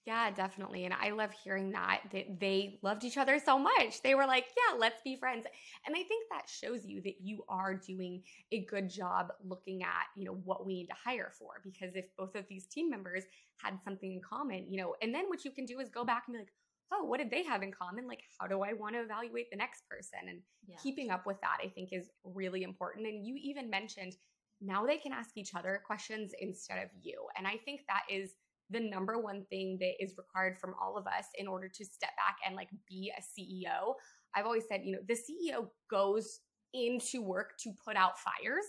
yeah, 0.08 0.32
definitely. 0.32 0.86
And 0.86 0.94
I 0.94 1.10
love 1.12 1.32
hearing 1.44 1.70
that, 1.72 2.00
that 2.14 2.40
they 2.40 2.80
loved 2.82 3.04
each 3.04 3.18
other 3.18 3.40
so 3.44 3.60
much. 3.60 4.02
They 4.02 4.16
were 4.16 4.26
like, 4.26 4.46
yeah, 4.56 4.78
let's 4.80 5.02
be 5.02 5.18
friends. 5.18 5.46
And 5.86 5.94
I 5.94 6.02
think 6.04 6.24
that 6.32 6.50
shows 6.50 6.86
you 6.86 7.02
that 7.02 7.16
you 7.22 7.44
are 7.50 7.76
doing 7.76 8.24
a 8.54 8.64
good 8.64 8.90
job 8.90 9.34
looking 9.46 9.84
at, 9.84 10.06
you 10.16 10.24
know, 10.24 10.40
what 10.46 10.66
we 10.66 10.76
need 10.76 10.88
to 10.88 10.96
hire 10.96 11.34
for. 11.38 11.62
Because 11.62 11.98
if 11.98 12.06
both 12.18 12.36
of 12.36 12.48
these 12.48 12.68
team 12.68 12.90
members 12.90 13.26
had 13.58 13.78
something 13.84 14.14
in 14.14 14.22
common, 14.22 14.66
you 14.70 14.78
know, 14.78 14.96
and 15.02 15.14
then 15.14 15.26
what 15.28 15.44
you 15.44 15.52
can 15.52 15.66
do 15.66 15.82
is 15.82 15.90
go 15.90 16.06
back 16.06 16.24
and 16.28 16.36
be 16.36 16.40
like, 16.40 16.54
oh, 16.94 17.04
what 17.04 17.18
did 17.18 17.30
they 17.30 17.44
have 17.44 17.62
in 17.62 17.74
common? 17.74 18.08
Like, 18.08 18.22
how 18.40 18.48
do 18.48 18.62
I 18.62 18.72
want 18.72 18.96
to 18.96 19.02
evaluate 19.02 19.52
the 19.52 19.58
next 19.58 19.84
person? 19.90 20.20
And 20.30 20.40
yeah. 20.70 20.78
keeping 20.82 21.12
up 21.12 21.26
with 21.26 21.42
that, 21.42 21.58
I 21.62 21.68
think, 21.68 21.90
is 21.92 22.08
really 22.24 22.64
important. 22.64 23.08
And 23.08 23.28
you 23.28 23.36
even 23.44 23.70
mentioned 23.70 24.16
now 24.62 24.86
they 24.86 24.98
can 24.98 25.12
ask 25.12 25.36
each 25.36 25.54
other 25.54 25.82
questions 25.86 26.32
instead 26.40 26.82
of 26.82 26.90
you. 27.02 27.28
And 27.38 27.46
I 27.46 27.58
think 27.58 27.82
that 27.90 28.04
is 28.10 28.36
the 28.70 28.80
number 28.80 29.20
one 29.20 29.46
thing 29.50 29.78
that 29.80 29.94
is 30.04 30.18
required 30.18 30.58
from 30.60 30.74
all 30.82 30.98
of 30.98 31.08
us 31.08 31.26
in 31.38 31.48
order 31.48 31.70
to 31.70 31.86
step 31.86 32.12
back 32.18 32.38
and 32.46 32.56
like 32.56 32.70
be 32.88 33.12
a 33.18 33.22
CEO. 33.22 33.94
I've 34.36 34.46
always 34.46 34.64
said, 34.70 34.82
you 34.84 34.94
know, 34.94 35.00
the 35.08 35.16
CEO 35.16 35.68
goes 35.90 36.40
into 36.74 37.22
work 37.22 37.52
to 37.64 37.72
put 37.86 37.96
out 37.96 38.20
fires, 38.20 38.66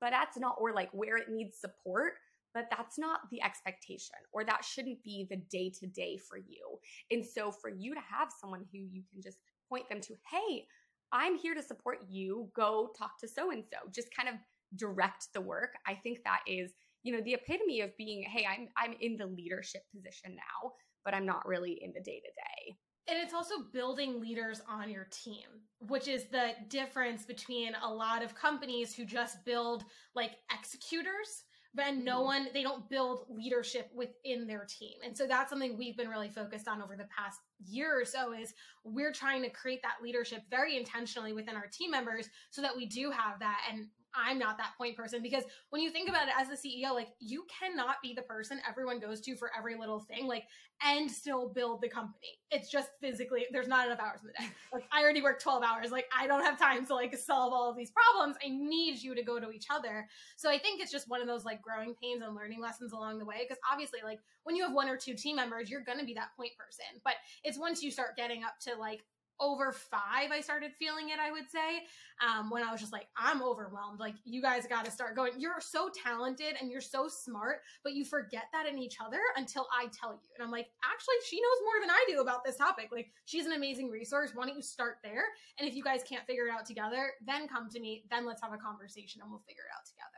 but 0.00 0.10
that's 0.10 0.38
not, 0.38 0.56
or 0.58 0.72
like 0.72 0.90
where 0.92 1.16
it 1.16 1.28
needs 1.28 1.58
support, 1.58 2.14
but 2.54 2.66
that's 2.70 2.98
not 2.98 3.20
the 3.30 3.42
expectation, 3.42 4.16
or 4.32 4.44
that 4.44 4.64
shouldn't 4.64 5.02
be 5.02 5.26
the 5.30 5.36
day 5.50 5.72
to 5.80 5.86
day 5.86 6.16
for 6.16 6.38
you. 6.38 6.78
And 7.10 7.24
so 7.24 7.50
for 7.52 7.70
you 7.70 7.94
to 7.94 8.00
have 8.00 8.28
someone 8.40 8.64
who 8.72 8.78
you 8.78 9.02
can 9.12 9.22
just 9.22 9.38
point 9.68 9.88
them 9.88 10.00
to, 10.00 10.14
hey, 10.30 10.66
I'm 11.12 11.36
here 11.36 11.54
to 11.54 11.62
support 11.62 11.98
you, 12.08 12.50
go 12.54 12.90
talk 12.96 13.18
to 13.20 13.28
so 13.28 13.50
and 13.50 13.64
so, 13.64 13.76
just 13.92 14.14
kind 14.14 14.28
of 14.28 14.36
direct 14.76 15.28
the 15.34 15.40
work. 15.40 15.74
I 15.86 15.94
think 15.94 16.20
that 16.24 16.40
is 16.46 16.72
you 17.02 17.12
know 17.12 17.22
the 17.22 17.34
epitome 17.34 17.80
of 17.80 17.96
being 17.96 18.22
hey 18.22 18.46
i'm 18.50 18.68
i'm 18.76 18.94
in 19.00 19.16
the 19.16 19.26
leadership 19.26 19.82
position 19.94 20.34
now 20.34 20.72
but 21.04 21.14
i'm 21.14 21.26
not 21.26 21.46
really 21.46 21.78
in 21.82 21.92
the 21.92 22.00
day 22.00 22.20
to 22.20 22.30
day 22.30 22.76
and 23.08 23.18
it's 23.18 23.34
also 23.34 23.54
building 23.72 24.20
leaders 24.20 24.60
on 24.68 24.90
your 24.90 25.08
team 25.10 25.46
which 25.88 26.08
is 26.08 26.24
the 26.26 26.52
difference 26.68 27.24
between 27.24 27.72
a 27.82 27.92
lot 27.92 28.22
of 28.22 28.34
companies 28.34 28.94
who 28.94 29.04
just 29.04 29.44
build 29.44 29.84
like 30.14 30.32
executors 30.52 31.44
but 31.74 31.94
no 31.94 32.16
mm-hmm. 32.16 32.24
one 32.24 32.48
they 32.52 32.62
don't 32.62 32.88
build 32.88 33.26
leadership 33.28 33.90
within 33.94 34.46
their 34.46 34.66
team. 34.68 34.94
And 35.04 35.16
so 35.16 35.26
that's 35.26 35.50
something 35.50 35.78
we've 35.78 35.96
been 35.96 36.08
really 36.08 36.28
focused 36.28 36.68
on 36.68 36.82
over 36.82 36.96
the 36.96 37.06
past 37.16 37.38
year 37.64 38.00
or 38.00 38.04
so 38.04 38.32
is 38.32 38.54
we're 38.84 39.12
trying 39.12 39.42
to 39.42 39.50
create 39.50 39.80
that 39.82 40.02
leadership 40.02 40.42
very 40.50 40.76
intentionally 40.76 41.32
within 41.32 41.56
our 41.56 41.68
team 41.72 41.90
members 41.90 42.28
so 42.50 42.62
that 42.62 42.76
we 42.76 42.86
do 42.86 43.10
have 43.10 43.38
that. 43.38 43.60
And 43.70 43.86
I'm 44.14 44.38
not 44.38 44.58
that 44.58 44.72
point 44.76 44.96
person 44.96 45.22
because 45.22 45.44
when 45.70 45.82
you 45.82 45.90
think 45.90 46.08
about 46.08 46.28
it 46.28 46.34
as 46.38 46.48
a 46.48 46.52
CEO, 46.52 46.94
like 46.94 47.08
you 47.20 47.44
cannot 47.60 47.96
be 48.02 48.14
the 48.14 48.22
person 48.22 48.60
everyone 48.68 49.00
goes 49.00 49.20
to 49.22 49.36
for 49.36 49.50
every 49.56 49.76
little 49.76 50.00
thing, 50.00 50.26
like 50.26 50.44
and 50.82 51.10
still 51.10 51.48
build 51.48 51.80
the 51.80 51.88
company. 51.88 52.38
It's 52.50 52.70
just 52.70 52.88
physically 53.00 53.46
there's 53.52 53.68
not 53.68 53.86
enough 53.86 54.00
hours 54.00 54.20
in 54.22 54.28
the 54.28 54.32
day. 54.32 54.50
Like 54.72 54.84
I 54.92 55.02
already 55.02 55.22
work 55.22 55.40
12 55.40 55.62
hours. 55.62 55.90
Like 55.90 56.06
I 56.16 56.26
don't 56.26 56.44
have 56.44 56.58
time 56.58 56.86
to 56.86 56.94
like 56.94 57.16
solve 57.16 57.52
all 57.52 57.70
of 57.70 57.76
these 57.76 57.90
problems. 57.90 58.36
I 58.44 58.48
need 58.48 59.02
you 59.02 59.14
to 59.14 59.22
go 59.22 59.38
to 59.38 59.50
each 59.50 59.66
other. 59.70 60.06
So 60.36 60.50
I 60.50 60.58
think 60.58 60.80
it's 60.80 60.92
just 60.92 61.08
one 61.08 61.20
of 61.20 61.26
those 61.26 61.44
like 61.44 61.62
growing 61.62 61.94
pains 62.00 62.22
and 62.24 62.34
learning 62.34 62.60
lessons 62.60 62.92
along 62.92 63.18
the 63.18 63.24
way. 63.24 63.36
Because 63.42 63.60
obviously, 63.70 64.00
like 64.04 64.20
when 64.44 64.56
you 64.56 64.62
have 64.64 64.72
one 64.72 64.88
or 64.88 64.96
two 64.96 65.14
team 65.14 65.36
members, 65.36 65.70
you're 65.70 65.84
gonna 65.84 66.04
be 66.04 66.14
that 66.14 66.30
point 66.36 66.52
person. 66.56 67.00
But 67.04 67.14
it's 67.44 67.58
once 67.58 67.82
you 67.82 67.90
start 67.90 68.16
getting 68.16 68.42
up 68.42 68.54
to 68.62 68.74
like 68.78 69.02
over 69.40 69.72
five, 69.72 70.30
I 70.30 70.40
started 70.40 70.72
feeling 70.78 71.08
it, 71.08 71.18
I 71.18 71.32
would 71.32 71.50
say, 71.50 71.84
um, 72.20 72.50
when 72.50 72.62
I 72.62 72.70
was 72.70 72.80
just 72.80 72.92
like, 72.92 73.06
I'm 73.16 73.42
overwhelmed. 73.42 73.98
Like, 73.98 74.14
you 74.24 74.42
guys 74.42 74.66
got 74.66 74.84
to 74.84 74.90
start 74.90 75.16
going. 75.16 75.32
You're 75.38 75.60
so 75.60 75.90
talented 76.04 76.54
and 76.60 76.70
you're 76.70 76.80
so 76.80 77.08
smart, 77.08 77.60
but 77.82 77.94
you 77.94 78.04
forget 78.04 78.44
that 78.52 78.66
in 78.66 78.78
each 78.78 78.96
other 79.04 79.20
until 79.36 79.66
I 79.72 79.86
tell 79.86 80.12
you. 80.12 80.28
And 80.36 80.44
I'm 80.44 80.50
like, 80.50 80.66
actually, 80.84 81.14
she 81.28 81.36
knows 81.36 81.64
more 81.64 81.80
than 81.80 81.90
I 81.90 82.04
do 82.08 82.20
about 82.20 82.44
this 82.44 82.56
topic. 82.56 82.90
Like, 82.92 83.10
she's 83.24 83.46
an 83.46 83.52
amazing 83.52 83.90
resource. 83.90 84.32
Why 84.34 84.46
don't 84.46 84.56
you 84.56 84.62
start 84.62 84.96
there? 85.02 85.24
And 85.58 85.68
if 85.68 85.74
you 85.74 85.82
guys 85.82 86.02
can't 86.08 86.26
figure 86.26 86.46
it 86.46 86.52
out 86.52 86.66
together, 86.66 87.12
then 87.26 87.48
come 87.48 87.68
to 87.70 87.80
me. 87.80 88.04
Then 88.10 88.26
let's 88.26 88.42
have 88.42 88.52
a 88.52 88.58
conversation 88.58 89.22
and 89.22 89.30
we'll 89.30 89.42
figure 89.48 89.64
it 89.64 89.74
out 89.74 89.86
together. 89.86 90.10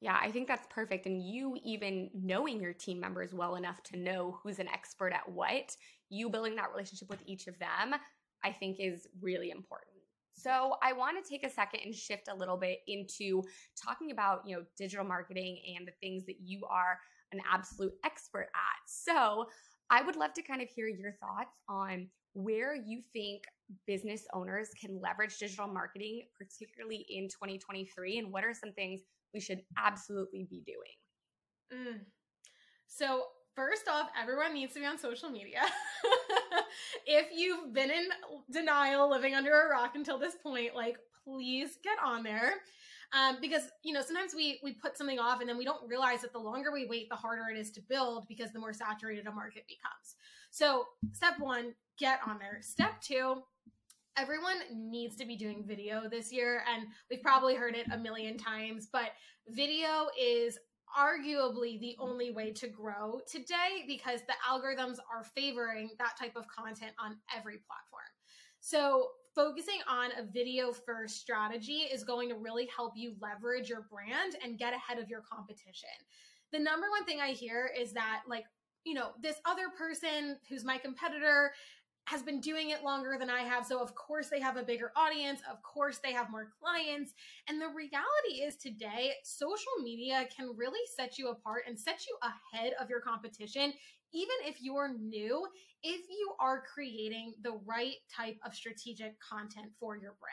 Yeah, 0.00 0.18
I 0.20 0.30
think 0.30 0.46
that's 0.46 0.66
perfect. 0.68 1.06
And 1.06 1.22
you 1.22 1.56
even 1.64 2.10
knowing 2.12 2.60
your 2.60 2.74
team 2.74 3.00
members 3.00 3.32
well 3.32 3.56
enough 3.56 3.82
to 3.84 3.96
know 3.96 4.38
who's 4.42 4.58
an 4.58 4.68
expert 4.68 5.12
at 5.12 5.26
what, 5.28 5.74
you 6.10 6.28
building 6.28 6.54
that 6.56 6.70
relationship 6.70 7.08
with 7.08 7.22
each 7.26 7.46
of 7.46 7.58
them 7.58 7.94
I 8.44 8.52
think 8.52 8.76
is 8.78 9.06
really 9.20 9.50
important. 9.50 9.96
So 10.32 10.76
I 10.82 10.92
want 10.92 11.22
to 11.22 11.28
take 11.28 11.44
a 11.44 11.50
second 11.50 11.80
and 11.84 11.94
shift 11.94 12.28
a 12.28 12.34
little 12.34 12.58
bit 12.58 12.80
into 12.86 13.42
talking 13.82 14.10
about, 14.10 14.42
you 14.46 14.56
know, 14.56 14.64
digital 14.76 15.04
marketing 15.04 15.58
and 15.76 15.88
the 15.88 15.92
things 16.00 16.26
that 16.26 16.36
you 16.42 16.64
are 16.68 16.98
an 17.32 17.40
absolute 17.50 17.92
expert 18.04 18.48
at. 18.54 18.80
So 18.86 19.46
I 19.90 20.02
would 20.02 20.16
love 20.16 20.34
to 20.34 20.42
kind 20.42 20.60
of 20.60 20.68
hear 20.68 20.88
your 20.88 21.12
thoughts 21.12 21.56
on 21.68 22.08
where 22.34 22.74
you 22.74 23.00
think 23.14 23.44
business 23.86 24.26
owners 24.34 24.68
can 24.78 25.00
leverage 25.00 25.38
digital 25.38 25.66
marketing, 25.66 26.22
particularly 26.38 27.06
in 27.08 27.28
2023, 27.28 28.18
and 28.18 28.30
what 28.30 28.44
are 28.44 28.52
some 28.52 28.72
things 28.72 29.00
we 29.32 29.40
should 29.40 29.62
absolutely 29.78 30.46
be 30.50 30.62
doing? 30.66 31.86
Mm. 31.88 32.00
So 32.86 33.24
first 33.54 33.88
off, 33.88 34.08
everyone 34.20 34.52
needs 34.52 34.74
to 34.74 34.80
be 34.80 34.86
on 34.86 34.98
social 34.98 35.30
media. 35.30 35.62
if 37.06 37.26
you've 37.34 37.72
been 37.72 37.90
in 37.90 38.08
denial, 38.50 39.10
living 39.10 39.34
under 39.34 39.50
a 39.50 39.70
rock 39.70 39.94
until 39.94 40.18
this 40.18 40.34
point, 40.42 40.74
like 40.74 40.98
please 41.24 41.78
get 41.82 41.98
on 42.04 42.22
there. 42.22 42.54
Um, 43.12 43.38
because 43.40 43.62
you 43.84 43.92
know 43.92 44.02
sometimes 44.02 44.34
we 44.34 44.58
we 44.64 44.72
put 44.72 44.98
something 44.98 45.20
off 45.20 45.40
and 45.40 45.48
then 45.48 45.56
we 45.56 45.64
don't 45.64 45.88
realize 45.88 46.22
that 46.22 46.32
the 46.32 46.40
longer 46.40 46.72
we 46.72 46.86
wait 46.86 47.08
the 47.08 47.14
harder 47.14 47.44
it 47.54 47.56
is 47.56 47.70
to 47.72 47.80
build 47.80 48.26
because 48.26 48.52
the 48.52 48.58
more 48.58 48.72
saturated 48.72 49.28
a 49.28 49.32
market 49.32 49.64
becomes 49.68 50.16
so 50.50 50.86
step 51.12 51.34
one 51.38 51.72
get 52.00 52.18
on 52.26 52.36
there 52.40 52.58
step 52.60 53.00
two 53.00 53.42
everyone 54.16 54.56
needs 54.74 55.14
to 55.16 55.24
be 55.24 55.36
doing 55.36 55.62
video 55.64 56.08
this 56.08 56.32
year 56.32 56.64
and 56.74 56.88
we've 57.08 57.22
probably 57.22 57.54
heard 57.54 57.76
it 57.76 57.86
a 57.92 57.96
million 57.96 58.36
times 58.36 58.88
but 58.92 59.10
video 59.48 60.08
is 60.20 60.58
arguably 60.96 61.80
the 61.80 61.96
mm-hmm. 61.98 62.10
only 62.10 62.30
way 62.30 62.52
to 62.52 62.68
grow 62.68 63.20
today 63.30 63.84
because 63.86 64.20
the 64.22 64.34
algorithms 64.48 64.96
are 65.12 65.24
favoring 65.34 65.90
that 65.98 66.16
type 66.18 66.36
of 66.36 66.46
content 66.48 66.92
on 66.98 67.16
every 67.36 67.58
platform. 67.58 68.10
So, 68.60 69.08
focusing 69.34 69.80
on 69.86 70.10
a 70.18 70.24
video 70.24 70.72
first 70.72 71.20
strategy 71.20 71.86
is 71.92 72.04
going 72.04 72.30
to 72.30 72.36
really 72.36 72.68
help 72.74 72.94
you 72.96 73.14
leverage 73.20 73.68
your 73.68 73.86
brand 73.90 74.34
and 74.42 74.58
get 74.58 74.72
ahead 74.72 74.98
of 74.98 75.10
your 75.10 75.22
competition. 75.30 75.90
The 76.52 76.58
number 76.58 76.86
one 76.90 77.04
thing 77.04 77.20
I 77.20 77.32
hear 77.32 77.70
is 77.78 77.92
that, 77.92 78.22
like, 78.26 78.44
you 78.84 78.94
know, 78.94 79.10
this 79.20 79.36
other 79.44 79.64
person 79.76 80.38
who's 80.48 80.64
my 80.64 80.78
competitor 80.78 81.52
has 82.06 82.22
been 82.22 82.40
doing 82.40 82.70
it 82.70 82.84
longer 82.84 83.16
than 83.18 83.28
I 83.28 83.40
have. 83.40 83.66
So, 83.66 83.80
of 83.80 83.94
course, 83.94 84.28
they 84.28 84.40
have 84.40 84.56
a 84.56 84.62
bigger 84.62 84.92
audience. 84.96 85.40
Of 85.50 85.62
course, 85.62 85.98
they 85.98 86.12
have 86.12 86.30
more 86.30 86.52
clients. 86.60 87.14
And 87.48 87.60
the 87.60 87.68
reality 87.68 88.42
is 88.46 88.56
today, 88.56 89.12
social 89.24 89.72
media 89.82 90.24
can 90.34 90.54
really 90.56 90.80
set 90.96 91.18
you 91.18 91.28
apart 91.28 91.64
and 91.66 91.78
set 91.78 92.06
you 92.06 92.16
ahead 92.22 92.74
of 92.80 92.88
your 92.88 93.00
competition, 93.00 93.72
even 94.14 94.36
if 94.44 94.56
you're 94.60 94.96
new, 94.96 95.46
if 95.82 96.00
you 96.08 96.32
are 96.40 96.62
creating 96.72 97.34
the 97.42 97.58
right 97.64 97.96
type 98.14 98.36
of 98.44 98.54
strategic 98.54 99.18
content 99.20 99.72
for 99.78 99.96
your 99.96 100.14
brand. 100.20 100.32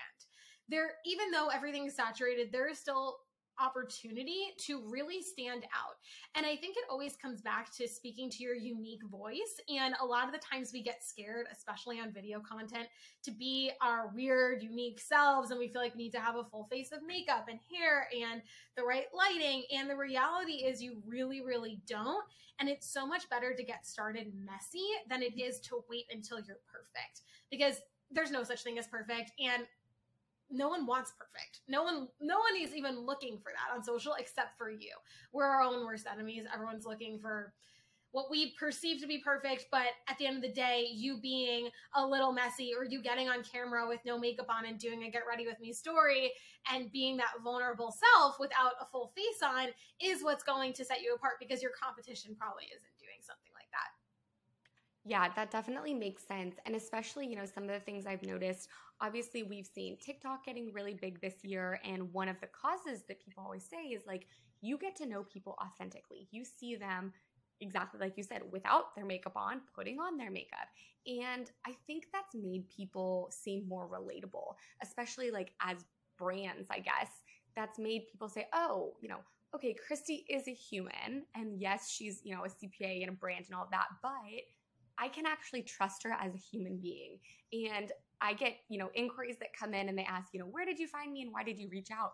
There, 0.69 0.91
even 1.05 1.31
though 1.31 1.49
everything 1.49 1.87
is 1.87 1.95
saturated, 1.95 2.51
there 2.51 2.69
is 2.69 2.77
still 2.77 3.17
opportunity 3.59 4.53
to 4.59 4.81
really 4.87 5.21
stand 5.21 5.63
out. 5.63 5.95
And 6.35 6.45
I 6.45 6.55
think 6.55 6.77
it 6.77 6.85
always 6.89 7.15
comes 7.15 7.41
back 7.41 7.73
to 7.75 7.87
speaking 7.87 8.29
to 8.31 8.43
your 8.43 8.55
unique 8.55 9.03
voice. 9.09 9.59
And 9.69 9.95
a 10.01 10.05
lot 10.05 10.27
of 10.27 10.33
the 10.33 10.39
times 10.39 10.71
we 10.73 10.81
get 10.81 11.03
scared, 11.03 11.47
especially 11.51 11.99
on 11.99 12.11
video 12.11 12.39
content, 12.39 12.87
to 13.23 13.31
be 13.31 13.71
our 13.81 14.11
weird, 14.13 14.63
unique 14.63 14.99
selves. 14.99 15.51
And 15.51 15.59
we 15.59 15.67
feel 15.67 15.81
like 15.81 15.95
we 15.95 16.03
need 16.03 16.13
to 16.13 16.19
have 16.19 16.35
a 16.35 16.43
full 16.43 16.67
face 16.71 16.91
of 16.91 16.99
makeup 17.05 17.47
and 17.49 17.59
hair 17.71 18.07
and 18.13 18.41
the 18.75 18.83
right 18.83 19.05
lighting. 19.15 19.63
And 19.75 19.89
the 19.89 19.95
reality 19.95 20.63
is, 20.63 20.81
you 20.81 21.01
really, 21.05 21.41
really 21.41 21.81
don't. 21.87 22.23
And 22.59 22.69
it's 22.69 22.91
so 22.91 23.05
much 23.05 23.29
better 23.29 23.53
to 23.53 23.63
get 23.63 23.85
started 23.85 24.31
messy 24.45 24.87
than 25.09 25.21
it 25.21 25.39
is 25.39 25.59
to 25.61 25.83
wait 25.89 26.05
until 26.11 26.39
you're 26.39 26.59
perfect 26.71 27.21
because 27.49 27.81
there's 28.11 28.31
no 28.31 28.43
such 28.43 28.63
thing 28.63 28.77
as 28.77 28.87
perfect. 28.87 29.31
And 29.39 29.63
no 30.53 30.69
one 30.69 30.85
wants 30.85 31.11
perfect. 31.17 31.61
No 31.67 31.83
one 31.83 32.07
no 32.21 32.37
one 32.37 32.61
is 32.61 32.75
even 32.75 32.99
looking 32.99 33.39
for 33.39 33.51
that 33.51 33.75
on 33.75 33.83
social 33.83 34.13
except 34.19 34.57
for 34.57 34.69
you. 34.69 34.91
We're 35.33 35.45
our 35.45 35.61
own 35.61 35.85
worst 35.85 36.05
enemies. 36.11 36.45
Everyone's 36.53 36.85
looking 36.85 37.19
for 37.19 37.53
what 38.11 38.29
we 38.29 38.53
perceive 38.59 39.01
to 39.01 39.07
be 39.07 39.17
perfect, 39.17 39.65
but 39.71 39.87
at 40.07 40.19
the 40.19 40.27
end 40.27 40.35
of 40.35 40.43
the 40.43 40.53
day, 40.53 40.85
you 40.93 41.19
being 41.19 41.69
a 41.95 42.05
little 42.05 42.31
messy 42.31 42.71
or 42.77 42.85
you 42.85 43.01
getting 43.01 43.27
on 43.27 43.43
camera 43.43 43.87
with 43.87 43.99
no 44.05 44.19
makeup 44.19 44.45
on 44.49 44.67
and 44.67 44.77
doing 44.77 45.03
a 45.03 45.09
get 45.09 45.23
ready 45.27 45.47
with 45.47 45.59
me 45.59 45.73
story 45.73 46.31
and 46.71 46.91
being 46.91 47.17
that 47.17 47.33
vulnerable 47.43 47.91
self 47.91 48.35
without 48.39 48.73
a 48.79 48.85
full 48.85 49.11
face 49.15 49.41
on 49.43 49.69
is 49.99 50.23
what's 50.23 50.43
going 50.43 50.73
to 50.73 50.85
set 50.85 51.01
you 51.01 51.15
apart 51.15 51.33
because 51.39 51.63
your 51.63 51.71
competition 51.81 52.35
probably 52.37 52.65
isn't 52.65 52.97
doing 53.01 53.17
something 53.21 53.51
like. 53.55 53.62
Yeah, 55.05 55.27
that 55.35 55.51
definitely 55.51 55.93
makes 55.93 56.25
sense. 56.25 56.55
And 56.65 56.75
especially, 56.75 57.27
you 57.27 57.35
know, 57.35 57.45
some 57.45 57.63
of 57.63 57.69
the 57.69 57.79
things 57.79 58.05
I've 58.05 58.23
noticed, 58.23 58.69
obviously, 59.01 59.43
we've 59.43 59.65
seen 59.67 59.97
TikTok 59.97 60.45
getting 60.45 60.71
really 60.71 60.93
big 60.93 61.19
this 61.19 61.43
year. 61.43 61.79
And 61.83 62.13
one 62.13 62.29
of 62.29 62.39
the 62.39 62.47
causes 62.47 63.03
that 63.09 63.23
people 63.23 63.43
always 63.43 63.65
say 63.69 63.87
is 63.87 64.03
like, 64.07 64.27
you 64.61 64.77
get 64.77 64.95
to 64.97 65.05
know 65.05 65.23
people 65.23 65.57
authentically. 65.61 66.29
You 66.31 66.45
see 66.45 66.75
them 66.77 67.11
exactly 67.59 67.99
like 67.99 68.17
you 68.17 68.23
said, 68.23 68.41
without 68.51 68.95
their 68.95 69.05
makeup 69.05 69.33
on, 69.35 69.61
putting 69.75 69.99
on 69.99 70.17
their 70.17 70.31
makeup. 70.31 70.67
And 71.05 71.51
I 71.67 71.73
think 71.85 72.05
that's 72.13 72.33
made 72.33 72.69
people 72.69 73.29
seem 73.29 73.67
more 73.67 73.89
relatable, 73.89 74.55
especially 74.81 75.31
like 75.31 75.51
as 75.61 75.83
brands, 76.17 76.67
I 76.71 76.79
guess. 76.79 77.09
That's 77.57 77.77
made 77.77 78.07
people 78.09 78.29
say, 78.29 78.47
oh, 78.53 78.93
you 79.01 79.09
know, 79.09 79.19
okay, 79.53 79.75
Christy 79.85 80.25
is 80.29 80.47
a 80.47 80.53
human. 80.53 81.23
And 81.35 81.59
yes, 81.59 81.89
she's, 81.91 82.21
you 82.23 82.33
know, 82.33 82.45
a 82.45 82.49
CPA 82.49 83.01
and 83.01 83.09
a 83.09 83.13
brand 83.13 83.45
and 83.47 83.55
all 83.55 83.67
that, 83.71 83.87
but 84.01 84.11
I 84.99 85.07
can 85.07 85.25
actually 85.25 85.63
trust 85.63 86.03
her 86.03 86.11
as 86.11 86.33
a 86.33 86.37
human 86.37 86.77
being. 86.77 87.19
And 87.51 87.91
I 88.21 88.33
get, 88.33 88.55
you 88.69 88.77
know, 88.77 88.89
inquiries 88.93 89.37
that 89.39 89.57
come 89.57 89.73
in 89.73 89.89
and 89.89 89.97
they 89.97 90.05
ask, 90.05 90.33
you 90.33 90.39
know, 90.39 90.45
where 90.45 90.65
did 90.65 90.79
you 90.79 90.87
find 90.87 91.11
me 91.11 91.21
and 91.21 91.31
why 91.31 91.43
did 91.43 91.59
you 91.59 91.67
reach 91.69 91.89
out? 91.91 92.13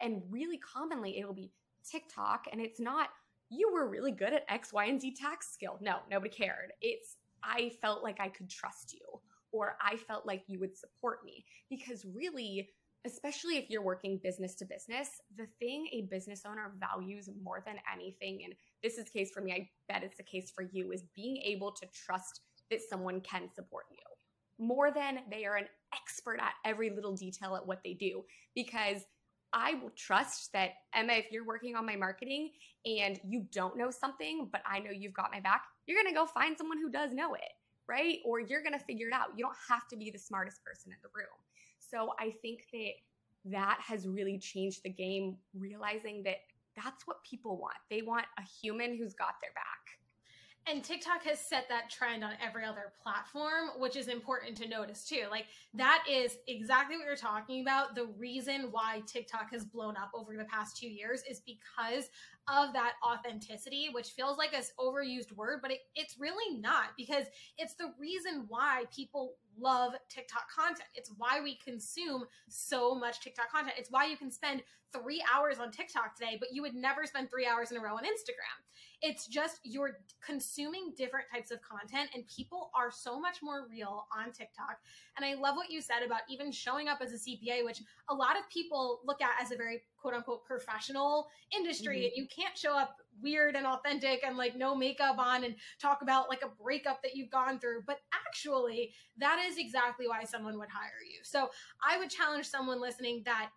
And 0.00 0.22
really 0.30 0.58
commonly 0.58 1.18
it'll 1.18 1.34
be 1.34 1.50
TikTok 1.90 2.46
and 2.52 2.60
it's 2.60 2.80
not 2.80 3.08
you 3.50 3.72
were 3.72 3.88
really 3.88 4.12
good 4.12 4.34
at 4.34 4.44
X, 4.48 4.72
Y, 4.72 4.84
and 4.84 5.00
Z 5.00 5.14
tax 5.14 5.50
skill. 5.50 5.78
No, 5.80 5.96
nobody 6.10 6.34
cared. 6.34 6.72
It's 6.82 7.16
I 7.42 7.72
felt 7.80 8.02
like 8.02 8.20
I 8.20 8.28
could 8.28 8.50
trust 8.50 8.92
you 8.92 9.20
or 9.52 9.76
I 9.80 9.96
felt 9.96 10.26
like 10.26 10.42
you 10.46 10.60
would 10.60 10.76
support 10.76 11.24
me 11.24 11.44
because 11.70 12.04
really 12.04 12.68
especially 13.06 13.56
if 13.56 13.70
you're 13.70 13.82
working 13.82 14.20
business 14.22 14.54
to 14.56 14.64
business, 14.64 15.08
the 15.36 15.46
thing 15.58 15.88
a 15.92 16.02
business 16.10 16.42
owner 16.46 16.72
values 16.78 17.28
more 17.42 17.62
than 17.64 17.76
anything, 17.92 18.40
and 18.44 18.54
this 18.82 18.98
is 18.98 19.04
the 19.04 19.18
case 19.18 19.30
for 19.32 19.40
me, 19.40 19.52
I 19.52 19.68
bet 19.92 20.02
it's 20.02 20.16
the 20.16 20.22
case 20.22 20.52
for 20.54 20.68
you, 20.72 20.92
is 20.92 21.04
being 21.14 21.36
able 21.38 21.72
to 21.72 21.86
trust 21.92 22.40
that 22.70 22.80
someone 22.88 23.20
can 23.20 23.48
support 23.54 23.84
you 23.90 23.98
more 24.58 24.90
than 24.90 25.20
they 25.30 25.44
are 25.44 25.56
an 25.56 25.66
expert 25.94 26.38
at 26.40 26.54
every 26.64 26.90
little 26.90 27.14
detail 27.14 27.56
at 27.56 27.66
what 27.66 27.80
they 27.84 27.94
do. 27.94 28.24
Because 28.54 29.02
I 29.52 29.74
will 29.74 29.92
trust 29.96 30.52
that, 30.52 30.72
Emma, 30.94 31.14
if 31.14 31.26
you're 31.30 31.46
working 31.46 31.76
on 31.76 31.86
my 31.86 31.96
marketing 31.96 32.50
and 32.84 33.18
you 33.24 33.46
don't 33.52 33.78
know 33.78 33.90
something, 33.90 34.48
but 34.52 34.62
I 34.66 34.80
know 34.80 34.90
you've 34.90 35.14
got 35.14 35.30
my 35.32 35.40
back, 35.40 35.62
you're 35.86 36.02
gonna 36.02 36.14
go 36.14 36.26
find 36.26 36.56
someone 36.58 36.78
who 36.78 36.90
does 36.90 37.12
know 37.12 37.34
it, 37.34 37.48
right? 37.88 38.18
Or 38.26 38.40
you're 38.40 38.62
gonna 38.62 38.78
figure 38.78 39.08
it 39.08 39.14
out. 39.14 39.28
You 39.36 39.44
don't 39.44 39.56
have 39.68 39.88
to 39.88 39.96
be 39.96 40.10
the 40.10 40.18
smartest 40.18 40.62
person 40.64 40.92
in 40.92 40.98
the 41.02 41.08
room. 41.14 41.26
So 41.90 42.12
I 42.18 42.34
think 42.42 42.64
that 42.72 42.92
that 43.46 43.78
has 43.80 44.06
really 44.06 44.38
changed 44.38 44.82
the 44.82 44.90
game, 44.90 45.36
realizing 45.54 46.22
that 46.24 46.38
that's 46.76 47.06
what 47.06 47.22
people 47.24 47.58
want. 47.58 47.76
They 47.90 48.02
want 48.02 48.26
a 48.38 48.42
human 48.42 48.96
who's 48.96 49.14
got 49.14 49.34
their 49.40 49.52
back. 49.54 49.64
And 50.70 50.84
TikTok 50.84 51.22
has 51.22 51.38
set 51.38 51.66
that 51.70 51.88
trend 51.88 52.22
on 52.22 52.32
every 52.44 52.62
other 52.62 52.92
platform, 53.02 53.70
which 53.78 53.96
is 53.96 54.08
important 54.08 54.54
to 54.58 54.68
notice 54.68 55.04
too. 55.04 55.24
Like, 55.30 55.46
that 55.72 56.04
is 56.08 56.36
exactly 56.46 56.98
what 56.98 57.06
you're 57.06 57.16
talking 57.16 57.62
about. 57.62 57.94
The 57.94 58.08
reason 58.18 58.68
why 58.70 59.02
TikTok 59.06 59.50
has 59.52 59.64
blown 59.64 59.96
up 59.96 60.10
over 60.14 60.36
the 60.36 60.44
past 60.44 60.76
two 60.76 60.88
years 60.88 61.22
is 61.28 61.40
because 61.40 62.10
of 62.48 62.74
that 62.74 62.94
authenticity, 63.02 63.88
which 63.92 64.10
feels 64.10 64.36
like 64.36 64.52
an 64.52 64.62
overused 64.78 65.32
word, 65.32 65.60
but 65.62 65.70
it, 65.70 65.78
it's 65.94 66.18
really 66.18 66.58
not 66.60 66.88
because 66.98 67.24
it's 67.56 67.74
the 67.74 67.94
reason 67.98 68.44
why 68.48 68.84
people 68.94 69.36
love 69.60 69.92
TikTok 70.08 70.50
content. 70.54 70.88
It's 70.94 71.12
why 71.16 71.40
we 71.42 71.56
consume 71.56 72.24
so 72.48 72.94
much 72.94 73.20
TikTok 73.20 73.50
content. 73.50 73.74
It's 73.78 73.90
why 73.90 74.06
you 74.06 74.16
can 74.16 74.30
spend 74.30 74.62
three 74.92 75.22
hours 75.32 75.58
on 75.58 75.70
TikTok 75.70 76.16
today, 76.16 76.36
but 76.38 76.48
you 76.52 76.62
would 76.62 76.74
never 76.74 77.04
spend 77.06 77.30
three 77.30 77.46
hours 77.46 77.70
in 77.70 77.76
a 77.76 77.80
row 77.80 77.94
on 77.94 78.04
Instagram. 78.04 78.58
It's 79.00 79.26
just 79.26 79.60
you're 79.62 79.98
consuming 80.24 80.92
different 80.96 81.26
types 81.32 81.50
of 81.50 81.60
content, 81.62 82.10
and 82.14 82.24
people 82.26 82.70
are 82.74 82.90
so 82.90 83.20
much 83.20 83.38
more 83.42 83.66
real 83.70 84.06
on 84.16 84.32
TikTok. 84.32 84.78
And 85.16 85.24
I 85.24 85.34
love 85.34 85.56
what 85.56 85.70
you 85.70 85.80
said 85.80 86.02
about 86.04 86.22
even 86.28 86.50
showing 86.50 86.88
up 86.88 86.98
as 87.00 87.12
a 87.12 87.16
CPA, 87.16 87.64
which 87.64 87.80
a 88.08 88.14
lot 88.14 88.36
of 88.36 88.48
people 88.50 89.00
look 89.04 89.22
at 89.22 89.40
as 89.40 89.52
a 89.52 89.56
very 89.56 89.82
quote 89.96 90.14
unquote 90.14 90.44
professional 90.44 91.28
industry. 91.54 92.06
Mm-hmm. 92.06 92.20
You 92.20 92.26
can't 92.26 92.56
show 92.56 92.76
up 92.76 92.96
weird 93.20 93.56
and 93.56 93.66
authentic 93.66 94.24
and 94.24 94.36
like 94.36 94.56
no 94.56 94.74
makeup 94.74 95.18
on 95.18 95.44
and 95.44 95.54
talk 95.80 96.02
about 96.02 96.28
like 96.28 96.42
a 96.42 96.62
breakup 96.62 97.02
that 97.02 97.14
you've 97.14 97.30
gone 97.30 97.58
through. 97.58 97.82
But 97.86 98.00
actually, 98.12 98.92
that 99.18 99.44
is 99.48 99.58
exactly 99.58 100.08
why 100.08 100.24
someone 100.24 100.58
would 100.58 100.68
hire 100.70 101.02
you. 101.08 101.20
So 101.22 101.50
I 101.86 101.98
would 101.98 102.10
challenge 102.10 102.46
someone 102.46 102.80
listening 102.80 103.22
that 103.24 103.50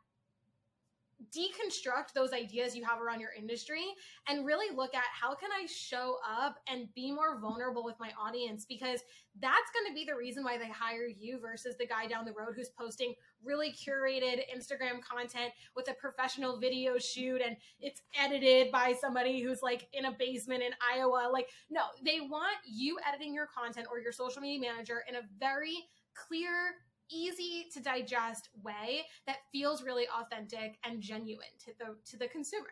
deconstruct 1.36 2.14
those 2.14 2.34
ideas 2.34 2.76
you 2.76 2.84
have 2.84 3.02
around 3.02 3.20
your 3.20 3.32
industry 3.38 3.84
and 4.28 4.46
really 4.46 4.76
look 4.76 4.96
at 4.96 5.04
how 5.14 5.36
can 5.36 5.50
I 5.52 5.66
show 5.68 6.18
up 6.28 6.58
and 6.68 6.94
be 6.94 7.12
more 7.12 7.40
vulnerable 7.40 7.84
with 7.84 8.00
my 8.00 8.12
audience 8.20 8.66
because 8.68 9.02
that's 9.40 9.72
going 9.74 9.88
to 9.88 9.94
be 9.94 10.06
the 10.06 10.16
reason 10.16 10.44
why 10.44 10.58
they 10.58 10.68
hire 10.68 11.08
you 11.08 11.40
versus 11.40 11.76
the 11.78 11.86
guy 11.86 12.08
down 12.08 12.26
the 12.26 12.34
road 12.34 12.54
who's 12.56 12.70
posting 12.70 13.14
really 13.44 13.72
curated 13.72 14.42
Instagram 14.56 15.02
content 15.02 15.52
with 15.76 15.90
a 15.90 15.94
professional 15.94 16.60
video 16.60 16.98
shoot 16.98 17.42
and 17.46 17.56
it's 17.80 18.02
edited 18.20 18.72
by 18.72 18.94
somebody 19.00 19.42
who's 19.42 19.62
like 19.62 19.88
in 19.94 20.06
a 20.06 20.12
basement 20.12 20.64
in 20.64 20.72
Iowa. 20.94 21.30
Like 21.32 21.48
no 21.70 21.82
they 22.04 22.20
want 22.22 22.58
you 22.66 22.98
editing 23.08 23.34
your 23.34 23.48
content 23.48 23.88
or 23.90 24.00
your 24.00 24.12
social 24.12 24.42
media 24.42 24.70
manager 24.70 25.04
in 25.08 25.16
a 25.16 25.22
very 25.40 25.78
clear 26.14 26.74
easy 27.12 27.68
to 27.74 27.82
digest 27.82 28.50
way 28.64 29.02
that 29.28 29.38
feels 29.52 29.84
really 29.84 30.06
authentic 30.20 30.78
and 30.84 31.02
genuine 31.02 31.48
to 31.66 31.72
the 31.80 31.96
to 32.10 32.18
the 32.18 32.28
consumer. 32.28 32.70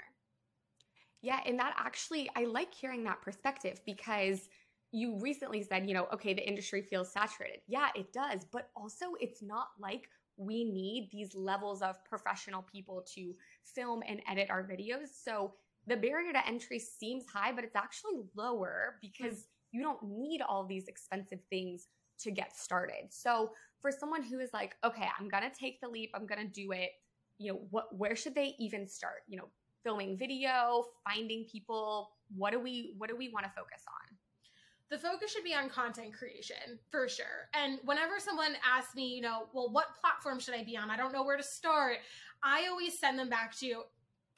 Yeah, 1.22 1.40
and 1.46 1.60
that 1.60 1.76
actually 1.78 2.30
I 2.36 2.46
like 2.46 2.74
hearing 2.74 3.04
that 3.04 3.22
perspective 3.22 3.82
because 3.86 4.48
you 4.92 5.20
recently 5.20 5.62
said, 5.62 5.88
you 5.88 5.94
know, 5.94 6.08
okay, 6.14 6.34
the 6.34 6.48
industry 6.48 6.82
feels 6.82 7.12
saturated. 7.12 7.60
Yeah, 7.68 7.90
it 7.96 8.12
does, 8.12 8.46
but 8.52 8.70
also 8.76 9.06
it's 9.20 9.42
not 9.42 9.68
like 9.80 10.10
we 10.38 10.64
need 10.64 11.10
these 11.12 11.36
levels 11.36 11.82
of 11.82 12.04
professional 12.06 12.64
people 12.64 13.06
to 13.14 13.34
film 13.66 14.02
and 14.08 14.22
edit 14.28 14.50
our 14.50 14.64
videos. 14.64 15.10
So 15.24 15.54
the 15.86 15.98
barrier 15.98 16.34
to 16.34 16.48
entry 16.48 16.80
seems 16.80 17.26
high, 17.32 17.52
but 17.52 17.64
it's 17.64 17.76
actually 17.76 18.22
lower 18.36 18.96
because 19.02 19.34
mm-hmm. 19.34 19.78
you 19.78 19.82
don't 19.84 20.02
need 20.04 20.42
all 20.42 20.66
these 20.66 20.88
expensive 20.88 21.40
things 21.50 21.88
to 22.20 22.32
get 22.32 22.56
started. 22.56 23.08
So 23.10 23.52
for 23.82 23.92
someone 23.92 24.24
who 24.24 24.40
is 24.40 24.50
like, 24.54 24.76
okay, 24.84 25.08
I'm 25.20 25.30
to 25.30 25.52
take 25.58 25.82
the 25.82 25.88
leap, 25.88 26.12
I'm 26.14 26.28
to 26.28 26.46
do 26.46 26.72
it, 26.72 26.92
you 27.38 27.52
know, 27.54 27.60
what 27.70 27.96
where 27.96 28.16
should 28.16 28.36
they 28.36 28.56
even 28.60 28.88
start? 28.88 29.24
You 29.28 29.38
know, 29.38 29.50
filming 29.84 30.18
video, 30.18 30.86
finding 31.08 31.46
people, 31.46 32.12
what 32.36 32.52
do 32.52 32.60
we 32.60 32.94
what 32.98 33.10
do 33.10 33.16
we 33.16 33.30
want 33.30 33.46
to 33.46 33.52
focus 33.52 33.84
on? 33.88 34.18
the 34.90 34.98
focus 34.98 35.32
should 35.32 35.44
be 35.44 35.54
on 35.54 35.70
content 35.70 36.14
creation 36.18 36.80
for 36.90 37.08
sure. 37.08 37.48
And 37.54 37.78
whenever 37.86 38.20
someone 38.20 38.56
asks 38.68 38.96
me, 38.96 39.08
you 39.08 39.22
know, 39.22 39.48
well, 39.54 39.70
what 39.72 39.96
platform 40.02 40.40
should 40.40 40.56
I 40.56 40.64
be 40.64 40.76
on? 40.76 40.90
I 40.90 40.98
don't 40.98 41.14
know 41.14 41.24
where 41.24 41.38
to 41.38 41.44
start. 41.44 41.98
I 42.42 42.68
always 42.68 42.98
send 42.98 43.20
them 43.20 43.30
back 43.30 43.56
to 43.60 43.68
you. 43.68 43.84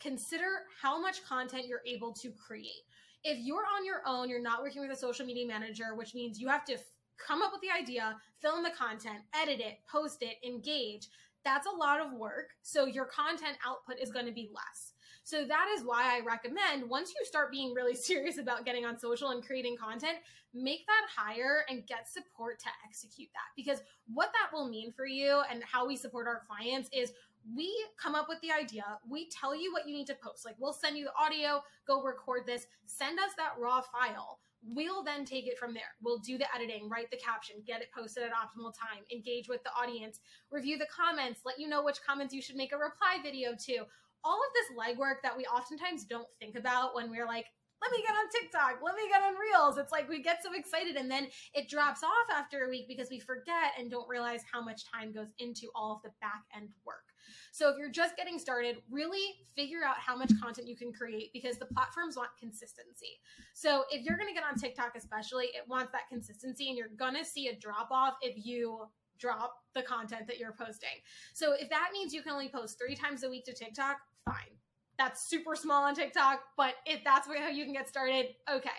consider 0.02 0.64
how 0.82 1.00
much 1.00 1.24
content 1.24 1.68
you're 1.68 1.84
able 1.86 2.12
to 2.12 2.32
create 2.32 2.84
if 3.24 3.38
you're 3.40 3.66
on 3.78 3.86
your 3.86 4.02
own, 4.06 4.30
you're 4.30 4.42
not 4.42 4.62
working 4.62 4.82
with 4.82 4.92
a 4.92 4.96
social 4.96 5.26
media 5.26 5.48
manager, 5.48 5.96
which 5.96 6.16
means 6.16 6.40
you 6.40 6.48
have 6.48 6.66
to 6.66 6.78
come 7.18 7.42
up 7.42 7.52
with 7.52 7.62
the 7.62 7.72
idea, 7.72 8.18
film 8.42 8.64
the 8.64 8.72
content, 8.72 9.20
edit 9.34 9.60
it, 9.60 9.80
post 9.92 10.22
it, 10.22 10.38
engage. 10.46 11.08
That's 11.44 11.68
a 11.68 11.76
lot 11.76 12.00
of 12.00 12.14
work. 12.14 12.50
So 12.62 12.86
your 12.86 13.06
content 13.06 13.58
output 13.66 13.98
is 14.02 14.12
going 14.12 14.26
to 14.28 14.32
be 14.32 14.50
less. 14.54 14.94
So 15.24 15.46
that 15.46 15.68
is 15.76 15.84
why 15.86 16.18
I 16.18 16.26
recommend 16.26 16.90
once 16.90 17.14
you 17.18 17.26
start 17.26 17.52
being 17.52 17.74
really 17.74 17.96
serious 18.10 18.38
about 18.38 18.66
getting 18.66 18.86
on 18.86 19.00
social 19.00 19.30
and 19.30 19.46
creating 19.46 19.78
content, 19.78 20.18
make 20.54 20.86
that 20.88 21.08
hire 21.16 21.64
and 21.70 21.86
get 21.88 22.10
support 22.10 22.60
to 22.60 22.70
execute 22.88 23.30
that. 23.34 23.50
Because 23.56 23.82
what 24.14 24.32
that 24.34 24.56
will 24.56 24.68
mean 24.68 24.92
for 24.92 25.06
you 25.06 25.42
and 25.50 25.64
how 25.64 25.88
we 25.88 25.96
support 25.96 26.28
our 26.28 26.42
clients 26.48 26.90
is 26.92 27.14
we 27.56 27.74
come 28.02 28.14
up 28.14 28.28
with 28.30 28.40
the 28.42 28.52
idea, 28.52 28.84
we 29.10 29.30
tell 29.30 29.56
you 29.56 29.72
what 29.72 29.88
you 29.88 29.96
need 29.96 30.08
to 30.08 30.18
post. 30.22 30.46
Like 30.46 30.56
we'll 30.60 30.74
send 30.74 30.98
you 30.98 31.06
the 31.06 31.24
audio, 31.24 31.64
go 31.88 32.02
record 32.04 32.46
this, 32.46 32.68
send 32.86 33.20
us 33.20 33.32
that 33.38 33.54
raw 33.60 33.82
file. 33.82 34.40
We'll 34.64 35.04
then 35.04 35.26
take 35.26 35.48
it 35.48 35.58
from 35.58 35.74
there. 35.74 35.96
We'll 36.02 36.20
do 36.20 36.38
the 36.38 36.46
editing, 36.56 36.88
write 36.88 37.10
the 37.10 37.18
caption, 37.18 37.58
get 37.66 37.82
it 37.82 37.90
posted 37.96 38.24
at 38.24 38.30
optimal 38.32 38.74
time, 38.74 39.04
engage 39.12 39.50
with 39.50 39.64
the 39.64 39.72
audience, 39.72 40.20
review 40.52 40.78
the 40.78 40.88
comments, 40.96 41.42
let 41.46 41.60
you 41.60 41.68
know 41.68 41.84
which 41.84 42.02
comments 42.08 42.34
you 42.34 42.42
should 42.42 42.56
make 42.56 42.72
a 42.72 42.78
reply 42.78 43.18
video 43.24 43.52
to. 43.66 43.86
All 44.24 44.40
of 44.40 44.54
this 44.54 44.78
legwork 44.78 45.16
that 45.24 45.36
we 45.36 45.46
oftentimes 45.46 46.06
don't 46.06 46.28
think 46.40 46.56
about 46.56 46.94
when 46.94 47.10
we're 47.10 47.26
like, 47.26 47.48
let 47.82 47.92
me 47.92 48.04
get 48.06 48.14
on 48.16 48.30
TikTok, 48.30 48.82
let 48.84 48.96
me 48.96 49.04
get 49.10 49.22
on 49.22 49.34
Reels. 49.36 49.78
It's 49.78 49.92
like 49.92 50.08
we 50.08 50.22
get 50.22 50.44
so 50.44 50.54
excited 50.54 50.96
and 50.96 51.10
then 51.10 51.28
it 51.54 51.68
drops 51.68 52.04
off 52.04 52.36
after 52.36 52.66
a 52.66 52.70
week 52.70 52.88
because 52.88 53.10
we 53.10 53.20
forget 53.20 53.74
and 53.78 53.90
don't 53.90 54.08
realize 54.08 54.42
how 54.52 54.64
much 54.64 54.84
time 54.92 55.12
goes 55.12 55.30
into 55.40 55.68
all 55.76 55.96
of 55.96 56.02
the 56.04 56.12
back 56.22 56.44
end 56.56 56.70
work. 56.86 57.06
So 57.52 57.70
if 57.70 57.78
you're 57.78 57.92
just 57.92 58.16
getting 58.18 58.40
started, 58.40 58.78
really 58.90 59.36
figure 59.56 59.84
out 59.86 59.98
how 59.98 60.16
much 60.16 60.32
content 60.42 60.68
you 60.68 60.76
can 60.76 60.92
create 60.92 61.32
because 61.34 61.58
the 61.58 61.66
platforms 61.66 62.18
want 62.18 62.30
consistency. 62.40 63.20
So 63.54 63.84
if 63.92 64.04
you're 64.04 64.18
going 64.18 64.30
to 64.30 64.34
get 64.34 64.44
on 64.44 64.56
TikTok, 64.56 64.94
especially, 64.96 65.46
it 65.46 65.68
wants 65.68 65.92
that 65.92 66.08
consistency 66.10 66.70
and 66.70 66.78
you're 66.78 66.96
going 66.98 67.16
to 67.16 67.26
see 67.26 67.48
a 67.48 67.56
drop 67.56 67.90
off 67.92 68.16
if 68.22 68.46
you 68.46 68.88
drop 69.20 69.54
the 69.76 69.84
content 69.84 70.28
that 70.28 70.40
you're 70.40 70.56
posting. 70.58 70.90
So 71.34 71.54
if 71.54 71.70
that 71.70 71.90
means 71.94 72.14
you 72.14 72.22
can 72.22 72.32
only 72.32 72.50
post 72.50 72.80
three 72.80 72.96
times 72.96 73.24
a 73.24 73.30
week 73.30 73.46
to 73.46 73.54
TikTok, 73.54 73.98
fine. 74.26 74.61
That's 75.02 75.28
super 75.28 75.56
small 75.56 75.84
on 75.84 75.96
TikTok, 75.96 76.42
but 76.56 76.76
if 76.86 77.04
that's 77.04 77.26
how 77.26 77.48
you 77.48 77.64
can 77.64 77.74
get 77.74 77.90
started, 77.90 78.36
okay. 78.48 78.70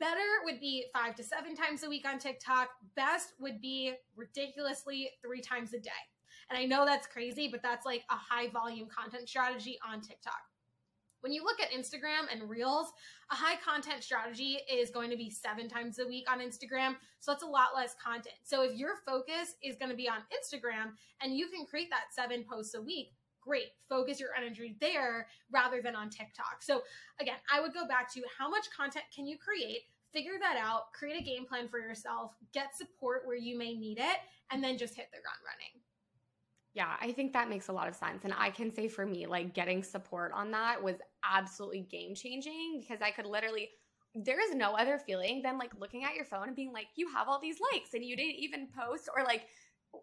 Better 0.00 0.18
would 0.42 0.58
be 0.58 0.86
five 0.92 1.14
to 1.14 1.22
seven 1.22 1.54
times 1.54 1.84
a 1.84 1.88
week 1.88 2.04
on 2.04 2.18
TikTok. 2.18 2.70
Best 2.96 3.34
would 3.38 3.60
be 3.60 3.92
ridiculously 4.16 5.08
three 5.24 5.40
times 5.40 5.72
a 5.72 5.78
day. 5.78 5.90
And 6.50 6.58
I 6.58 6.64
know 6.64 6.84
that's 6.84 7.06
crazy, 7.06 7.46
but 7.46 7.62
that's 7.62 7.86
like 7.86 8.02
a 8.10 8.16
high 8.16 8.48
volume 8.48 8.88
content 8.88 9.28
strategy 9.28 9.78
on 9.88 10.00
TikTok. 10.00 10.40
When 11.20 11.32
you 11.32 11.44
look 11.44 11.60
at 11.60 11.70
Instagram 11.70 12.26
and 12.32 12.50
Reels, 12.50 12.88
a 13.30 13.36
high 13.36 13.56
content 13.64 14.02
strategy 14.02 14.58
is 14.68 14.90
going 14.90 15.10
to 15.10 15.16
be 15.16 15.30
seven 15.30 15.68
times 15.68 16.00
a 16.00 16.06
week 16.08 16.28
on 16.28 16.40
Instagram. 16.40 16.96
So 17.20 17.30
that's 17.30 17.44
a 17.44 17.46
lot 17.46 17.68
less 17.72 17.94
content. 18.04 18.34
So 18.42 18.62
if 18.62 18.76
your 18.76 18.96
focus 19.06 19.54
is 19.62 19.76
going 19.76 19.92
to 19.92 19.96
be 19.96 20.08
on 20.08 20.22
Instagram 20.34 20.94
and 21.22 21.36
you 21.36 21.46
can 21.46 21.66
create 21.66 21.90
that 21.90 22.12
seven 22.12 22.44
posts 22.50 22.74
a 22.74 22.82
week, 22.82 23.12
great. 23.46 23.68
Focus 23.88 24.18
your 24.18 24.30
energy 24.36 24.76
there 24.80 25.28
rather 25.50 25.80
than 25.80 25.94
on 25.94 26.10
TikTok. 26.10 26.58
So 26.60 26.82
again, 27.20 27.36
I 27.52 27.60
would 27.60 27.72
go 27.72 27.86
back 27.86 28.12
to 28.14 28.22
how 28.38 28.48
much 28.50 28.66
content 28.76 29.04
can 29.14 29.26
you 29.26 29.36
create? 29.38 29.82
Figure 30.12 30.38
that 30.40 30.56
out, 30.56 30.92
create 30.92 31.20
a 31.20 31.24
game 31.24 31.46
plan 31.46 31.68
for 31.68 31.78
yourself, 31.78 32.32
get 32.52 32.74
support 32.74 33.22
where 33.26 33.36
you 33.36 33.56
may 33.56 33.74
need 33.74 33.98
it, 33.98 34.18
and 34.50 34.62
then 34.62 34.78
just 34.78 34.94
hit 34.94 35.08
the 35.12 35.20
ground 35.20 35.38
running. 35.44 35.82
Yeah, 36.74 36.94
I 37.00 37.12
think 37.12 37.32
that 37.32 37.48
makes 37.48 37.68
a 37.68 37.72
lot 37.72 37.88
of 37.88 37.94
sense. 37.94 38.24
And 38.24 38.34
I 38.36 38.50
can 38.50 38.74
say 38.74 38.88
for 38.88 39.06
me, 39.06 39.26
like 39.26 39.54
getting 39.54 39.82
support 39.82 40.32
on 40.32 40.50
that 40.50 40.82
was 40.82 40.96
absolutely 41.24 41.80
game 41.90 42.14
changing 42.14 42.80
because 42.80 43.00
I 43.02 43.10
could 43.10 43.26
literally, 43.26 43.70
there 44.14 44.40
is 44.40 44.54
no 44.54 44.74
other 44.74 44.98
feeling 44.98 45.42
than 45.42 45.58
like 45.58 45.72
looking 45.78 46.04
at 46.04 46.14
your 46.14 46.24
phone 46.24 46.48
and 46.48 46.56
being 46.56 46.72
like, 46.72 46.86
you 46.94 47.08
have 47.14 47.28
all 47.28 47.40
these 47.40 47.56
likes 47.72 47.94
and 47.94 48.04
you 48.04 48.16
didn't 48.16 48.36
even 48.36 48.68
post, 48.78 49.08
or 49.14 49.24
like 49.24 49.46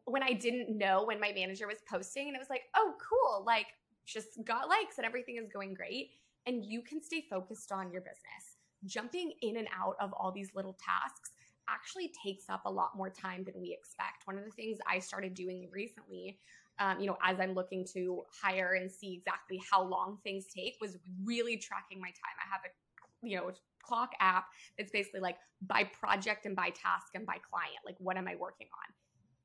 when 0.06 0.24
I 0.24 0.34
didn't 0.34 0.78
know 0.78 1.06
when 1.06 1.20
my 1.20 1.32
manager 1.34 1.68
was 1.68 1.80
posting 1.90 2.28
and 2.28 2.36
it 2.36 2.40
was 2.40 2.50
like, 2.50 2.64
oh, 2.76 2.94
cool, 2.98 3.44
like 3.46 3.68
just 4.06 4.44
got 4.44 4.70
likes 4.70 4.98
and 4.98 5.06
everything 5.06 5.38
is 5.38 5.50
going 5.52 5.74
great. 5.74 6.12
And 6.46 6.64
you 6.66 6.82
can 6.82 7.02
stay 7.02 7.26
focused 7.30 7.72
on 7.72 7.92
your 7.92 8.02
business. 8.02 8.58
Jumping 8.86 9.32
in 9.42 9.58
and 9.58 9.68
out 9.78 9.96
of 10.02 10.12
all 10.14 10.32
these 10.32 10.52
little 10.56 10.74
tasks 10.74 11.32
actually 11.70 12.12
takes 12.24 12.50
up 12.50 12.64
a 12.66 12.72
lot 12.72 12.98
more 12.98 13.10
time 13.10 13.46
than 13.46 13.54
we 13.62 13.72
expect. 13.72 14.26
One 14.26 14.38
of 14.38 14.44
the 14.44 14.52
things 14.52 14.78
I 14.90 15.00
started 15.00 15.34
doing 15.34 15.70
recently 15.72 16.38
um, 16.80 17.00
you 17.00 17.08
know, 17.08 17.18
as 17.24 17.40
I'm 17.40 17.54
looking 17.54 17.86
to 17.94 18.24
hire 18.42 18.74
and 18.74 18.92
see 18.92 19.14
exactly 19.14 19.62
how 19.70 19.84
long 19.84 20.18
things 20.24 20.46
take, 20.56 20.78
was 20.82 20.98
really 21.24 21.58
tracking 21.58 22.00
my 22.00 22.08
time. 22.08 22.36
I 22.44 22.52
have 22.52 22.62
a, 22.66 23.28
you 23.28 23.38
know, 23.38 23.52
clock 23.84 24.12
app 24.20 24.46
that's 24.78 24.92
basically 24.92 25.20
like 25.20 25.38
by 25.62 25.84
project 25.84 26.46
and 26.46 26.56
by 26.56 26.70
task 26.70 27.08
and 27.14 27.26
by 27.26 27.38
client. 27.50 27.78
Like, 27.86 27.96
what 28.00 28.18
am 28.18 28.28
I 28.28 28.36
working 28.36 28.68
on? 28.74 28.94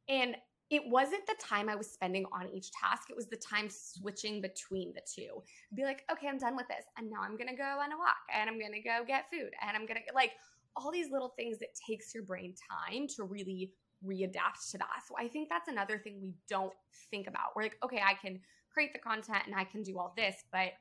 And 0.09 0.37
it 0.71 0.83
wasn't 0.87 1.27
the 1.27 1.37
time 1.41 1.69
I 1.69 1.77
was 1.77 1.91
spending 1.91 2.27
on 2.33 2.49
each 2.49 2.71
task. 2.73 3.09
It 3.09 3.17
was 3.17 3.27
the 3.27 3.37
time 3.37 3.69
switching 3.71 4.43
between 4.43 4.93
the 4.93 5.01
two. 5.01 5.43
Be 5.75 5.85
like, 5.85 6.05
okay, 6.13 6.29
I'm 6.29 6.39
done 6.39 6.57
with 6.57 6.69
this. 6.69 6.85
And 6.99 7.11
now 7.11 7.21
I'm 7.23 7.37
going 7.37 7.49
to 7.49 7.57
go 7.57 7.65
on 7.65 7.93
a 7.93 7.97
walk 7.97 8.17
and 8.35 8.51
I'm 8.51 8.59
going 8.59 8.73
to 8.73 8.81
go 8.81 9.01
get 9.07 9.31
food 9.33 9.51
and 9.67 9.77
I'm 9.77 9.87
going 9.87 10.01
to 10.07 10.15
like 10.15 10.33
all 10.77 10.93
these 10.93 11.11
little 11.11 11.33
things 11.37 11.59
that 11.59 11.69
takes 11.89 12.15
your 12.15 12.23
brain 12.23 12.55
time 12.71 13.07
to 13.17 13.25
really 13.25 13.73
readapt 14.07 14.71
to 14.73 14.79
that. 14.79 15.03
So 15.09 15.15
I 15.19 15.27
think 15.27 15.49
that's 15.49 15.69
another 15.69 15.99
thing 15.99 16.19
we 16.21 16.35
don't 16.49 16.73
think 17.11 17.27
about. 17.27 17.57
We're 17.57 17.63
like, 17.63 17.79
okay, 17.83 18.03
I 18.07 18.15
can 18.15 18.39
create 18.73 18.93
the 18.93 18.99
content 18.99 19.45
and 19.47 19.55
I 19.55 19.65
can 19.65 19.83
do 19.83 19.99
all 19.99 20.13
this, 20.17 20.37
but 20.53 20.73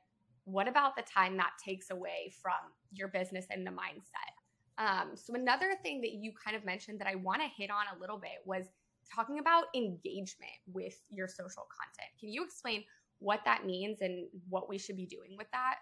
what 0.44 0.68
about 0.68 0.96
the 0.96 1.02
time 1.02 1.36
that 1.36 1.50
takes 1.62 1.90
away 1.90 2.32
from 2.40 2.54
your 2.92 3.08
business 3.08 3.46
and 3.50 3.66
the 3.66 3.70
mindset? 3.70 4.32
Um, 4.78 5.10
so 5.14 5.34
another 5.34 5.74
thing 5.82 6.00
that 6.02 6.12
you 6.12 6.32
kind 6.32 6.56
of 6.56 6.64
mentioned 6.64 7.00
that 7.00 7.08
I 7.08 7.16
want 7.16 7.42
to 7.42 7.48
hit 7.56 7.70
on 7.70 7.84
a 7.94 8.00
little 8.00 8.18
bit 8.18 8.38
was 8.44 8.66
talking 9.14 9.38
about 9.38 9.66
engagement 9.74 10.52
with 10.72 11.00
your 11.10 11.28
social 11.28 11.66
content. 11.70 12.10
Can 12.18 12.30
you 12.30 12.44
explain 12.44 12.84
what 13.20 13.40
that 13.44 13.66
means 13.66 14.00
and 14.00 14.28
what 14.48 14.68
we 14.68 14.78
should 14.78 14.96
be 14.96 15.06
doing 15.06 15.36
with 15.36 15.50
that? 15.52 15.76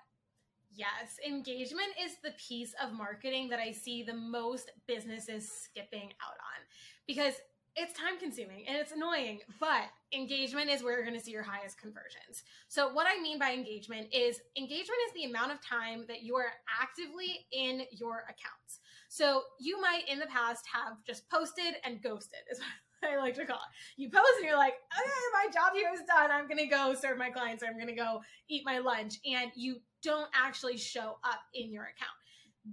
Yes, 0.75 1.19
engagement 1.27 1.89
is 2.03 2.13
the 2.23 2.33
piece 2.33 2.75
of 2.83 2.93
marketing 2.93 3.49
that 3.49 3.61
I 3.61 3.73
see 3.73 4.03
the 4.03 4.15
most 4.15 4.71
businesses 4.87 5.51
skipping 5.51 6.13
out 6.23 6.37
on 6.37 6.63
because 7.07 7.35
it's 7.77 7.93
time 7.93 8.19
consuming 8.19 8.65
and 8.67 8.77
it's 8.77 8.93
annoying, 8.93 9.41
but 9.61 9.85
engagement 10.15 10.71
is 10.71 10.83
where 10.83 10.95
you're 10.95 11.05
going 11.05 11.19
to 11.19 11.23
see 11.23 11.31
your 11.31 11.43
highest 11.43 11.79
conversions. 11.79 12.43
So, 12.69 12.93
what 12.93 13.07
I 13.07 13.21
mean 13.21 13.39
by 13.39 13.53
engagement 13.53 14.09
is 14.13 14.41
engagement 14.57 14.99
is 15.09 15.15
the 15.15 15.25
amount 15.25 15.53
of 15.53 15.61
time 15.61 16.05
that 16.09 16.23
you 16.23 16.37
are 16.37 16.53
actively 16.81 17.47
in 17.53 17.83
your 17.91 18.25
accounts. 18.25 18.81
So, 19.09 19.43
you 19.61 19.81
might 19.81 20.09
in 20.09 20.19
the 20.19 20.27
past 20.27 20.65
have 20.73 21.05
just 21.07 21.29
posted 21.31 21.75
and 21.85 22.03
ghosted, 22.03 22.41
is 22.51 22.61
I 23.05 23.17
like 23.19 23.35
to 23.35 23.47
call 23.47 23.57
it. 23.57 24.01
You 24.01 24.11
post 24.11 24.25
and 24.39 24.47
you're 24.47 24.57
like, 24.57 24.75
okay, 24.75 25.11
my 25.33 25.53
job 25.53 25.73
here 25.75 25.91
is 25.93 26.01
done. 26.07 26.31
I'm 26.31 26.49
going 26.49 26.59
to 26.59 26.67
go 26.67 26.95
serve 26.95 27.19
my 27.19 27.31
clients 27.31 27.63
or 27.63 27.67
I'm 27.67 27.77
going 27.77 27.89
to 27.89 27.95
go 27.95 28.21
eat 28.49 28.63
my 28.65 28.79
lunch. 28.79 29.15
And 29.25 29.51
you 29.55 29.77
don't 30.03 30.29
actually 30.35 30.77
show 30.77 31.19
up 31.25 31.41
in 31.55 31.73
your 31.73 31.85
account 31.85 32.17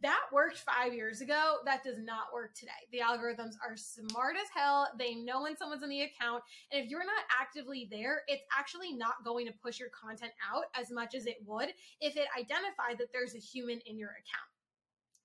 that 0.01 0.21
worked 0.31 0.57
five 0.57 0.93
years 0.93 1.21
ago. 1.21 1.57
That 1.65 1.83
does 1.83 1.99
not 1.99 2.33
work 2.33 2.55
today. 2.55 2.71
The 2.91 2.99
algorithms 2.99 3.53
are 3.63 3.77
smart 3.77 4.35
as 4.35 4.47
hell. 4.53 4.87
They 4.97 5.13
know 5.13 5.43
when 5.43 5.55
someone's 5.55 5.83
in 5.83 5.89
the 5.89 6.01
account. 6.01 6.43
And 6.71 6.83
if 6.83 6.89
you're 6.89 7.05
not 7.05 7.23
actively 7.39 7.87
there, 7.91 8.21
it's 8.27 8.43
actually 8.57 8.93
not 8.93 9.23
going 9.23 9.45
to 9.45 9.53
push 9.63 9.79
your 9.79 9.89
content 9.89 10.31
out 10.51 10.63
as 10.79 10.89
much 10.89 11.13
as 11.13 11.25
it 11.25 11.37
would 11.45 11.69
if 12.01 12.17
it 12.17 12.27
identified 12.37 12.97
that 12.97 13.11
there's 13.13 13.35
a 13.35 13.39
human 13.39 13.79
in 13.85 13.99
your 13.99 14.09
account. 14.09 14.49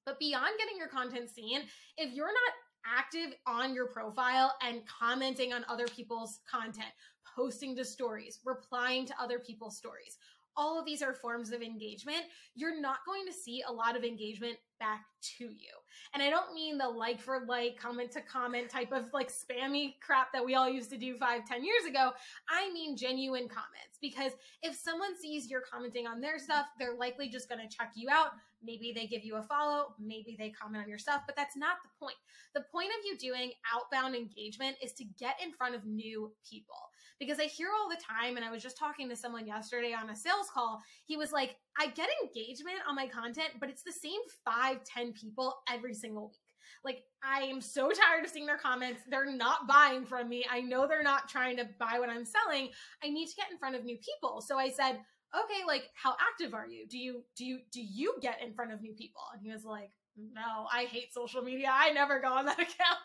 But 0.04 0.18
beyond 0.18 0.52
getting 0.58 0.76
your 0.76 0.88
content 0.88 1.30
seen, 1.30 1.62
if 1.96 2.12
you're 2.12 2.26
not 2.26 2.52
active 2.86 3.34
on 3.46 3.74
your 3.74 3.86
profile 3.86 4.54
and 4.62 4.82
commenting 4.86 5.52
on 5.52 5.64
other 5.68 5.86
people's 5.86 6.40
content, 6.50 6.92
posting 7.36 7.76
to 7.76 7.84
stories, 7.84 8.40
replying 8.44 9.06
to 9.06 9.14
other 9.20 9.38
people's 9.38 9.76
stories, 9.76 10.18
all 10.58 10.78
of 10.78 10.84
these 10.84 11.02
are 11.02 11.14
forms 11.14 11.52
of 11.52 11.62
engagement, 11.62 12.24
you're 12.56 12.78
not 12.78 12.98
going 13.06 13.24
to 13.26 13.32
see 13.32 13.62
a 13.66 13.72
lot 13.72 13.96
of 13.96 14.02
engagement 14.02 14.56
back 14.80 15.04
to 15.38 15.44
you. 15.44 15.70
And 16.12 16.22
I 16.22 16.30
don't 16.30 16.52
mean 16.52 16.76
the 16.76 16.88
like 16.88 17.20
for 17.20 17.44
like, 17.46 17.78
comment 17.80 18.10
to 18.12 18.20
comment 18.20 18.68
type 18.68 18.92
of 18.92 19.12
like 19.12 19.30
spammy 19.30 19.94
crap 20.00 20.32
that 20.32 20.44
we 20.44 20.56
all 20.56 20.68
used 20.68 20.90
to 20.90 20.98
do 20.98 21.16
five, 21.16 21.46
ten 21.46 21.64
years 21.64 21.84
ago. 21.88 22.10
I 22.50 22.72
mean 22.72 22.96
genuine 22.96 23.48
comments 23.48 23.98
because 24.02 24.32
if 24.62 24.74
someone 24.74 25.16
sees 25.18 25.48
you're 25.48 25.62
commenting 25.62 26.08
on 26.08 26.20
their 26.20 26.40
stuff, 26.40 26.66
they're 26.78 26.96
likely 26.96 27.28
just 27.28 27.48
going 27.48 27.66
to 27.66 27.76
check 27.76 27.92
you 27.94 28.08
out. 28.10 28.30
Maybe 28.62 28.92
they 28.94 29.06
give 29.06 29.24
you 29.24 29.36
a 29.36 29.42
follow, 29.42 29.94
maybe 30.00 30.36
they 30.38 30.50
comment 30.50 30.82
on 30.82 30.88
your 30.88 30.98
stuff, 30.98 31.22
but 31.26 31.36
that's 31.36 31.56
not 31.56 31.76
the 31.82 31.90
point. 31.98 32.16
The 32.54 32.64
point 32.72 32.88
of 32.98 33.04
you 33.04 33.16
doing 33.16 33.52
outbound 33.72 34.14
engagement 34.14 34.76
is 34.82 34.92
to 34.94 35.04
get 35.18 35.36
in 35.42 35.52
front 35.52 35.74
of 35.74 35.84
new 35.84 36.32
people 36.48 36.90
because 37.18 37.40
I 37.40 37.44
hear 37.44 37.68
all 37.68 37.88
the 37.88 38.02
time, 38.02 38.36
and 38.36 38.44
I 38.44 38.50
was 38.50 38.62
just 38.62 38.78
talking 38.78 39.08
to 39.08 39.16
someone 39.16 39.46
yesterday 39.46 39.92
on 39.92 40.10
a 40.10 40.16
sales 40.16 40.48
call. 40.52 40.80
He 41.04 41.16
was 41.16 41.32
like, 41.32 41.56
I 41.78 41.88
get 41.88 42.08
engagement 42.22 42.78
on 42.88 42.94
my 42.94 43.06
content, 43.06 43.50
but 43.60 43.68
it's 43.68 43.82
the 43.82 43.92
same 43.92 44.20
five, 44.44 44.84
ten 44.84 45.12
people 45.12 45.54
every 45.72 45.94
single 45.94 46.28
week. 46.28 46.38
Like, 46.84 47.02
I 47.22 47.42
am 47.42 47.60
so 47.60 47.90
tired 47.90 48.24
of 48.24 48.30
seeing 48.30 48.46
their 48.46 48.58
comments. 48.58 49.02
They're 49.10 49.34
not 49.34 49.66
buying 49.66 50.04
from 50.04 50.28
me. 50.28 50.44
I 50.50 50.60
know 50.60 50.86
they're 50.86 51.02
not 51.02 51.28
trying 51.28 51.56
to 51.56 51.68
buy 51.78 51.98
what 51.98 52.08
I'm 52.08 52.24
selling. 52.24 52.70
I 53.02 53.08
need 53.08 53.26
to 53.26 53.34
get 53.36 53.50
in 53.50 53.58
front 53.58 53.74
of 53.74 53.84
new 53.84 53.98
people. 53.98 54.40
So 54.40 54.58
I 54.58 54.68
said, 54.68 55.00
okay, 55.34 55.66
like 55.66 55.84
how 55.94 56.14
active 56.30 56.54
are 56.54 56.66
you? 56.66 56.86
Do 56.86 56.98
you 56.98 57.22
do 57.36 57.44
you 57.44 57.58
do 57.72 57.82
you 57.82 58.14
get 58.20 58.42
in 58.42 58.54
front 58.54 58.72
of 58.72 58.80
new 58.80 58.92
people? 58.92 59.22
And 59.32 59.42
he 59.42 59.50
was 59.50 59.64
like, 59.64 59.90
no, 60.16 60.66
I 60.72 60.84
hate 60.84 61.12
social 61.12 61.42
media. 61.42 61.70
I 61.72 61.90
never 61.90 62.20
go 62.20 62.32
on 62.32 62.46
that 62.46 62.58
account. 62.58 62.98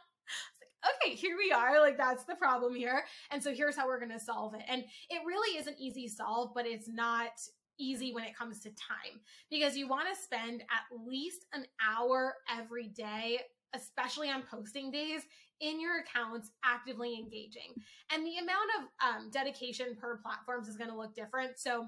okay, 1.04 1.16
here 1.16 1.38
we 1.38 1.52
are. 1.52 1.80
Like, 1.80 1.98
that's 1.98 2.26
the 2.26 2.36
problem 2.36 2.76
here. 2.76 3.04
And 3.32 3.42
so 3.42 3.54
here's 3.54 3.76
how 3.76 3.88
we're 3.88 4.00
going 4.00 4.12
to 4.12 4.20
solve 4.20 4.54
it. 4.56 4.64
And 4.68 4.84
it 5.10 5.22
really 5.26 5.58
is 5.58 5.68
an 5.68 5.76
easy 5.80 6.08
solve, 6.08 6.52
but 6.54 6.66
it's 6.66 6.88
not 6.88 7.32
easy 7.80 8.14
when 8.14 8.24
it 8.24 8.38
comes 8.38 8.60
to 8.60 8.70
time 8.70 9.20
because 9.50 9.76
you 9.76 9.88
want 9.88 10.08
to 10.08 10.22
spend 10.22 10.62
at 10.62 11.08
least 11.08 11.46
an 11.54 11.66
hour 11.84 12.36
every 12.50 12.88
day 12.88 13.40
especially 13.76 14.30
on 14.30 14.44
posting 14.44 14.92
days 14.92 15.24
in 15.60 15.82
your 15.82 16.00
accounts 16.00 16.52
actively 16.64 17.16
engaging 17.16 17.74
and 18.12 18.24
the 18.24 18.38
amount 18.38 18.70
of 18.78 19.08
um, 19.08 19.32
dedication 19.32 19.96
per 20.00 20.18
platforms 20.18 20.68
is 20.68 20.78
going 20.78 20.90
to 20.90 20.96
look 20.96 21.16
different 21.16 21.58
so 21.58 21.88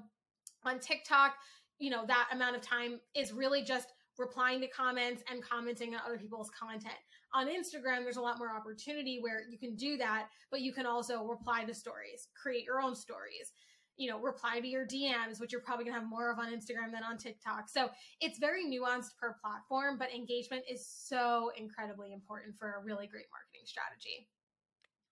on 0.66 0.78
tiktok 0.78 1.34
you 1.78 1.90
know 1.90 2.04
that 2.06 2.28
amount 2.32 2.56
of 2.56 2.62
time 2.62 3.00
is 3.14 3.32
really 3.32 3.62
just 3.62 3.92
replying 4.18 4.60
to 4.60 4.68
comments 4.68 5.22
and 5.30 5.42
commenting 5.42 5.94
on 5.94 6.00
other 6.06 6.18
people's 6.18 6.50
content. 6.50 6.94
On 7.34 7.46
Instagram, 7.46 8.02
there's 8.02 8.16
a 8.16 8.20
lot 8.20 8.38
more 8.38 8.50
opportunity 8.54 9.18
where 9.20 9.42
you 9.50 9.58
can 9.58 9.76
do 9.76 9.96
that, 9.98 10.28
but 10.50 10.60
you 10.60 10.72
can 10.72 10.86
also 10.86 11.24
reply 11.24 11.64
to 11.64 11.74
stories, 11.74 12.28
create 12.40 12.64
your 12.64 12.80
own 12.80 12.94
stories, 12.94 13.52
you 13.96 14.10
know, 14.10 14.18
reply 14.18 14.60
to 14.60 14.66
your 14.66 14.86
DMs, 14.86 15.38
which 15.38 15.52
you're 15.52 15.60
probably 15.60 15.84
gonna 15.84 15.98
have 15.98 16.08
more 16.08 16.30
of 16.30 16.38
on 16.38 16.46
Instagram 16.46 16.92
than 16.92 17.02
on 17.02 17.18
TikTok. 17.18 17.68
So 17.68 17.90
it's 18.20 18.38
very 18.38 18.64
nuanced 18.64 19.16
per 19.20 19.36
platform, 19.42 19.98
but 19.98 20.14
engagement 20.14 20.64
is 20.70 20.86
so 20.86 21.50
incredibly 21.56 22.12
important 22.12 22.56
for 22.58 22.76
a 22.76 22.84
really 22.84 23.06
great 23.06 23.26
marketing 23.30 23.66
strategy. 23.66 24.28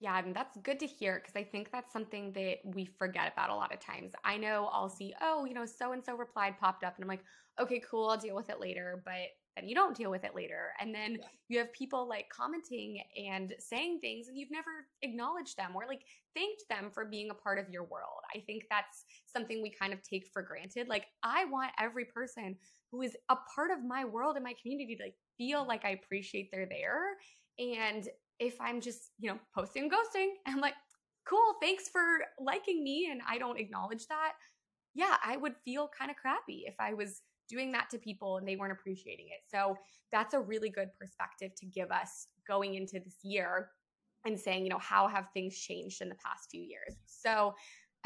Yeah, 0.00 0.18
and 0.18 0.34
that's 0.34 0.58
good 0.58 0.80
to 0.80 0.86
hear 0.86 1.20
because 1.20 1.36
I 1.36 1.44
think 1.44 1.70
that's 1.70 1.92
something 1.92 2.32
that 2.32 2.56
we 2.64 2.84
forget 2.84 3.32
about 3.32 3.50
a 3.50 3.54
lot 3.54 3.72
of 3.72 3.80
times. 3.80 4.12
I 4.24 4.36
know 4.36 4.68
I'll 4.72 4.88
see, 4.88 5.14
oh, 5.22 5.44
you 5.44 5.54
know, 5.54 5.64
so 5.64 5.92
and 5.92 6.04
so 6.04 6.14
replied 6.16 6.58
popped 6.58 6.84
up, 6.84 6.96
and 6.96 7.04
I'm 7.04 7.08
like, 7.08 7.24
okay, 7.60 7.80
cool, 7.88 8.08
I'll 8.08 8.18
deal 8.18 8.34
with 8.34 8.50
it 8.50 8.60
later. 8.60 9.02
But 9.04 9.30
then 9.56 9.68
you 9.68 9.74
don't 9.74 9.96
deal 9.96 10.10
with 10.10 10.24
it 10.24 10.34
later. 10.34 10.72
And 10.80 10.92
then 10.94 11.12
yeah. 11.12 11.26
you 11.48 11.58
have 11.58 11.72
people 11.72 12.08
like 12.08 12.28
commenting 12.28 13.00
and 13.16 13.54
saying 13.58 14.00
things, 14.00 14.28
and 14.28 14.36
you've 14.36 14.50
never 14.50 14.88
acknowledged 15.02 15.56
them 15.56 15.70
or 15.74 15.84
like 15.86 16.02
thanked 16.34 16.64
them 16.68 16.90
for 16.92 17.04
being 17.04 17.30
a 17.30 17.34
part 17.34 17.58
of 17.58 17.70
your 17.70 17.84
world. 17.84 18.20
I 18.34 18.40
think 18.40 18.64
that's 18.68 19.04
something 19.26 19.62
we 19.62 19.70
kind 19.70 19.92
of 19.92 20.02
take 20.02 20.26
for 20.32 20.42
granted. 20.42 20.88
Like, 20.88 21.06
I 21.22 21.44
want 21.44 21.70
every 21.80 22.06
person 22.06 22.56
who 22.90 23.02
is 23.02 23.16
a 23.30 23.36
part 23.54 23.70
of 23.70 23.84
my 23.84 24.04
world 24.04 24.36
and 24.36 24.44
my 24.44 24.54
community 24.60 24.96
to 24.96 25.04
like, 25.04 25.16
feel 25.38 25.66
like 25.66 25.84
I 25.84 25.90
appreciate 25.90 26.50
they're 26.52 26.68
there. 26.68 27.16
And 27.58 28.08
if 28.38 28.60
I'm 28.60 28.80
just, 28.80 29.10
you 29.18 29.30
know, 29.30 29.38
posting 29.54 29.84
and 29.84 29.92
ghosting, 29.92 30.28
I'm 30.46 30.60
like, 30.60 30.74
cool, 31.26 31.54
thanks 31.60 31.88
for 31.88 32.02
liking 32.38 32.84
me, 32.84 33.08
and 33.10 33.20
I 33.28 33.38
don't 33.38 33.58
acknowledge 33.58 34.06
that, 34.08 34.32
yeah, 34.94 35.16
I 35.24 35.36
would 35.36 35.54
feel 35.64 35.90
kind 35.96 36.10
of 36.10 36.16
crappy 36.16 36.64
if 36.66 36.74
I 36.78 36.94
was 36.94 37.22
doing 37.48 37.72
that 37.72 37.90
to 37.90 37.98
people 37.98 38.38
and 38.38 38.48
they 38.48 38.56
weren't 38.56 38.72
appreciating 38.72 39.26
it. 39.26 39.40
So 39.48 39.76
that's 40.12 40.34
a 40.34 40.40
really 40.40 40.70
good 40.70 40.88
perspective 40.98 41.52
to 41.56 41.66
give 41.66 41.90
us 41.90 42.28
going 42.46 42.74
into 42.74 43.00
this 43.00 43.18
year 43.22 43.70
and 44.24 44.38
saying, 44.38 44.64
you 44.64 44.70
know, 44.70 44.78
how 44.78 45.08
have 45.08 45.28
things 45.34 45.58
changed 45.58 46.00
in 46.00 46.08
the 46.08 46.14
past 46.14 46.48
few 46.50 46.62
years? 46.62 46.96
So, 47.06 47.54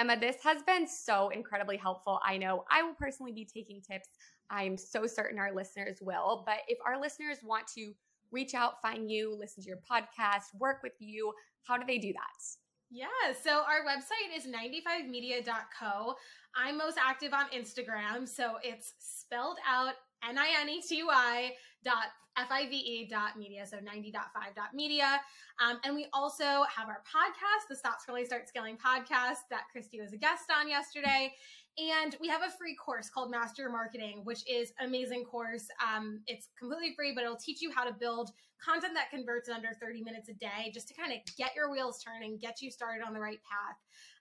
Emma, 0.01 0.19
this 0.19 0.37
has 0.43 0.63
been 0.63 0.87
so 0.87 1.29
incredibly 1.29 1.77
helpful. 1.77 2.21
I 2.25 2.39
know 2.39 2.65
I 2.71 2.83
will 2.83 2.95
personally 2.95 3.33
be 3.33 3.45
taking 3.45 3.81
tips. 3.81 4.09
I'm 4.51 4.77
so 4.77 5.07
certain 5.07 5.39
our 5.39 5.53
listeners 5.53 5.99
will. 6.01 6.43
But 6.47 6.59
if 6.69 6.79
our 6.87 7.01
listeners 7.01 7.39
want 7.43 7.67
to 7.77 7.93
reach 8.31 8.55
out, 8.55 8.81
find 8.83 9.11
you, 9.11 9.37
listen 9.39 9.63
to 9.63 9.69
your 9.69 9.81
podcast, 9.91 10.45
work 10.59 10.83
with 10.83 10.95
you, 10.99 11.33
how 11.65 11.77
do 11.77 11.85
they 11.87 11.99
do 11.99 12.13
that? 12.13 12.45
Yeah, 12.91 13.07
so 13.43 13.65
our 13.65 13.85
website 13.85 14.35
is 14.35 14.47
95media.co. 14.47 16.15
I'm 16.57 16.79
most 16.79 16.97
active 16.99 17.35
on 17.35 17.47
Instagram, 17.51 18.27
so 18.27 18.55
it's 18.63 18.95
spelled 18.99 19.59
out 19.69 19.93
N 20.27 20.39
I 20.39 20.49
N 20.61 20.69
E 20.71 20.81
T 20.81 21.03
Y 21.05 21.53
dot 21.85 22.07
F 22.39 22.49
I 22.51 22.67
V 22.69 22.75
E 22.77 23.09
dot 23.11 23.37
media, 23.37 23.67
so 23.67 23.77
90.5 23.77 24.13
dot 24.57 24.73
media. 24.73 25.21
Um, 25.63 25.79
and 25.85 25.95
we 25.95 26.07
also 26.15 26.45
have 26.45 26.89
our 26.89 27.03
podcast, 27.05 27.69
the 27.69 27.77
Stop 27.77 27.99
Scrolling 28.01 28.25
Start 28.25 28.49
Scaling 28.49 28.79
podcast 28.79 29.45
that 29.51 29.65
Christy 29.71 30.01
was 30.01 30.13
a 30.13 30.17
guest 30.17 30.45
on 30.57 30.69
yesterday. 30.69 31.35
And 31.79 32.17
we 32.21 32.27
have 32.27 32.43
a 32.43 32.51
free 32.51 32.75
course 32.75 33.09
called 33.09 33.31
Master 33.31 33.71
Marketing, 33.71 34.23
which 34.25 34.43
is 34.51 34.73
amazing 34.81 35.25
course. 35.25 35.67
Um, 35.79 36.21
it's 36.27 36.49
completely 36.59 36.93
free, 36.97 37.13
but 37.15 37.23
it'll 37.23 37.37
teach 37.37 37.63
you 37.63 37.71
how 37.71 37.85
to 37.85 37.93
build 37.93 38.33
content 38.65 38.95
that 38.95 39.11
converts 39.11 39.49
in 39.49 39.55
under 39.55 39.69
30 39.81 40.03
minutes 40.03 40.29
a 40.29 40.35
day 40.35 40.73
just 40.75 40.89
to 40.89 40.95
kind 40.95 41.13
of 41.13 41.19
get 41.37 41.55
your 41.55 41.71
wheels 41.71 42.03
turning, 42.03 42.37
get 42.39 42.61
you 42.61 42.73
started 42.73 43.05
on 43.07 43.15
the 43.15 43.21
right 43.21 43.39
path. 43.45 43.77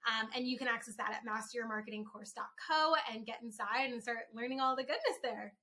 Um, 0.08 0.30
and 0.36 0.48
you 0.48 0.58
can 0.58 0.67
access 0.67 0.96
that 0.98 1.12
at 1.12 1.26
masteryourmarketingcourse.co 1.26 2.93
and 3.12 3.26
get 3.26 3.39
inside 3.41 3.89
and 3.91 4.02
start 4.02 4.20
learning 4.36 4.60
all 4.60 4.76
the 4.76 4.84
goodness 4.84 5.17
there. 5.24 5.54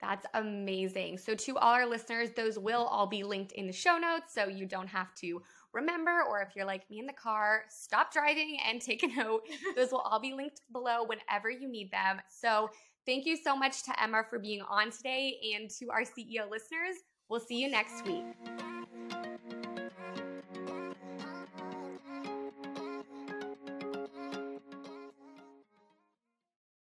That's 0.00 0.26
amazing. 0.34 1.18
So, 1.18 1.34
to 1.34 1.56
all 1.56 1.74
our 1.74 1.86
listeners, 1.86 2.30
those 2.30 2.56
will 2.56 2.84
all 2.84 3.08
be 3.08 3.24
linked 3.24 3.52
in 3.52 3.66
the 3.66 3.72
show 3.72 3.98
notes 3.98 4.32
so 4.32 4.46
you 4.46 4.64
don't 4.64 4.86
have 4.86 5.12
to 5.16 5.42
remember, 5.72 6.22
or 6.28 6.40
if 6.40 6.54
you're 6.54 6.66
like 6.66 6.88
me 6.90 6.98
in 6.98 7.06
the 7.06 7.12
car, 7.12 7.62
stop 7.68 8.12
driving 8.12 8.58
and 8.68 8.80
take 8.80 9.02
a 9.02 9.08
note. 9.08 9.42
those 9.76 9.92
will 9.92 10.00
all 10.00 10.20
be 10.20 10.32
linked 10.32 10.60
below 10.72 11.04
whenever 11.04 11.50
you 11.50 11.68
need 11.68 11.90
them. 11.90 12.20
So, 12.28 12.70
thank 13.06 13.26
you 13.26 13.36
so 13.36 13.56
much 13.56 13.82
to 13.84 14.02
Emma 14.02 14.22
for 14.28 14.38
being 14.38 14.62
on 14.62 14.90
today 14.90 15.38
and 15.54 15.70
to 15.78 15.90
our 15.90 16.02
CEO 16.02 16.50
listeners. 16.50 16.96
We'll 17.28 17.40
see 17.40 17.60
you 17.60 17.70
next 17.70 18.06
week. 18.06 18.24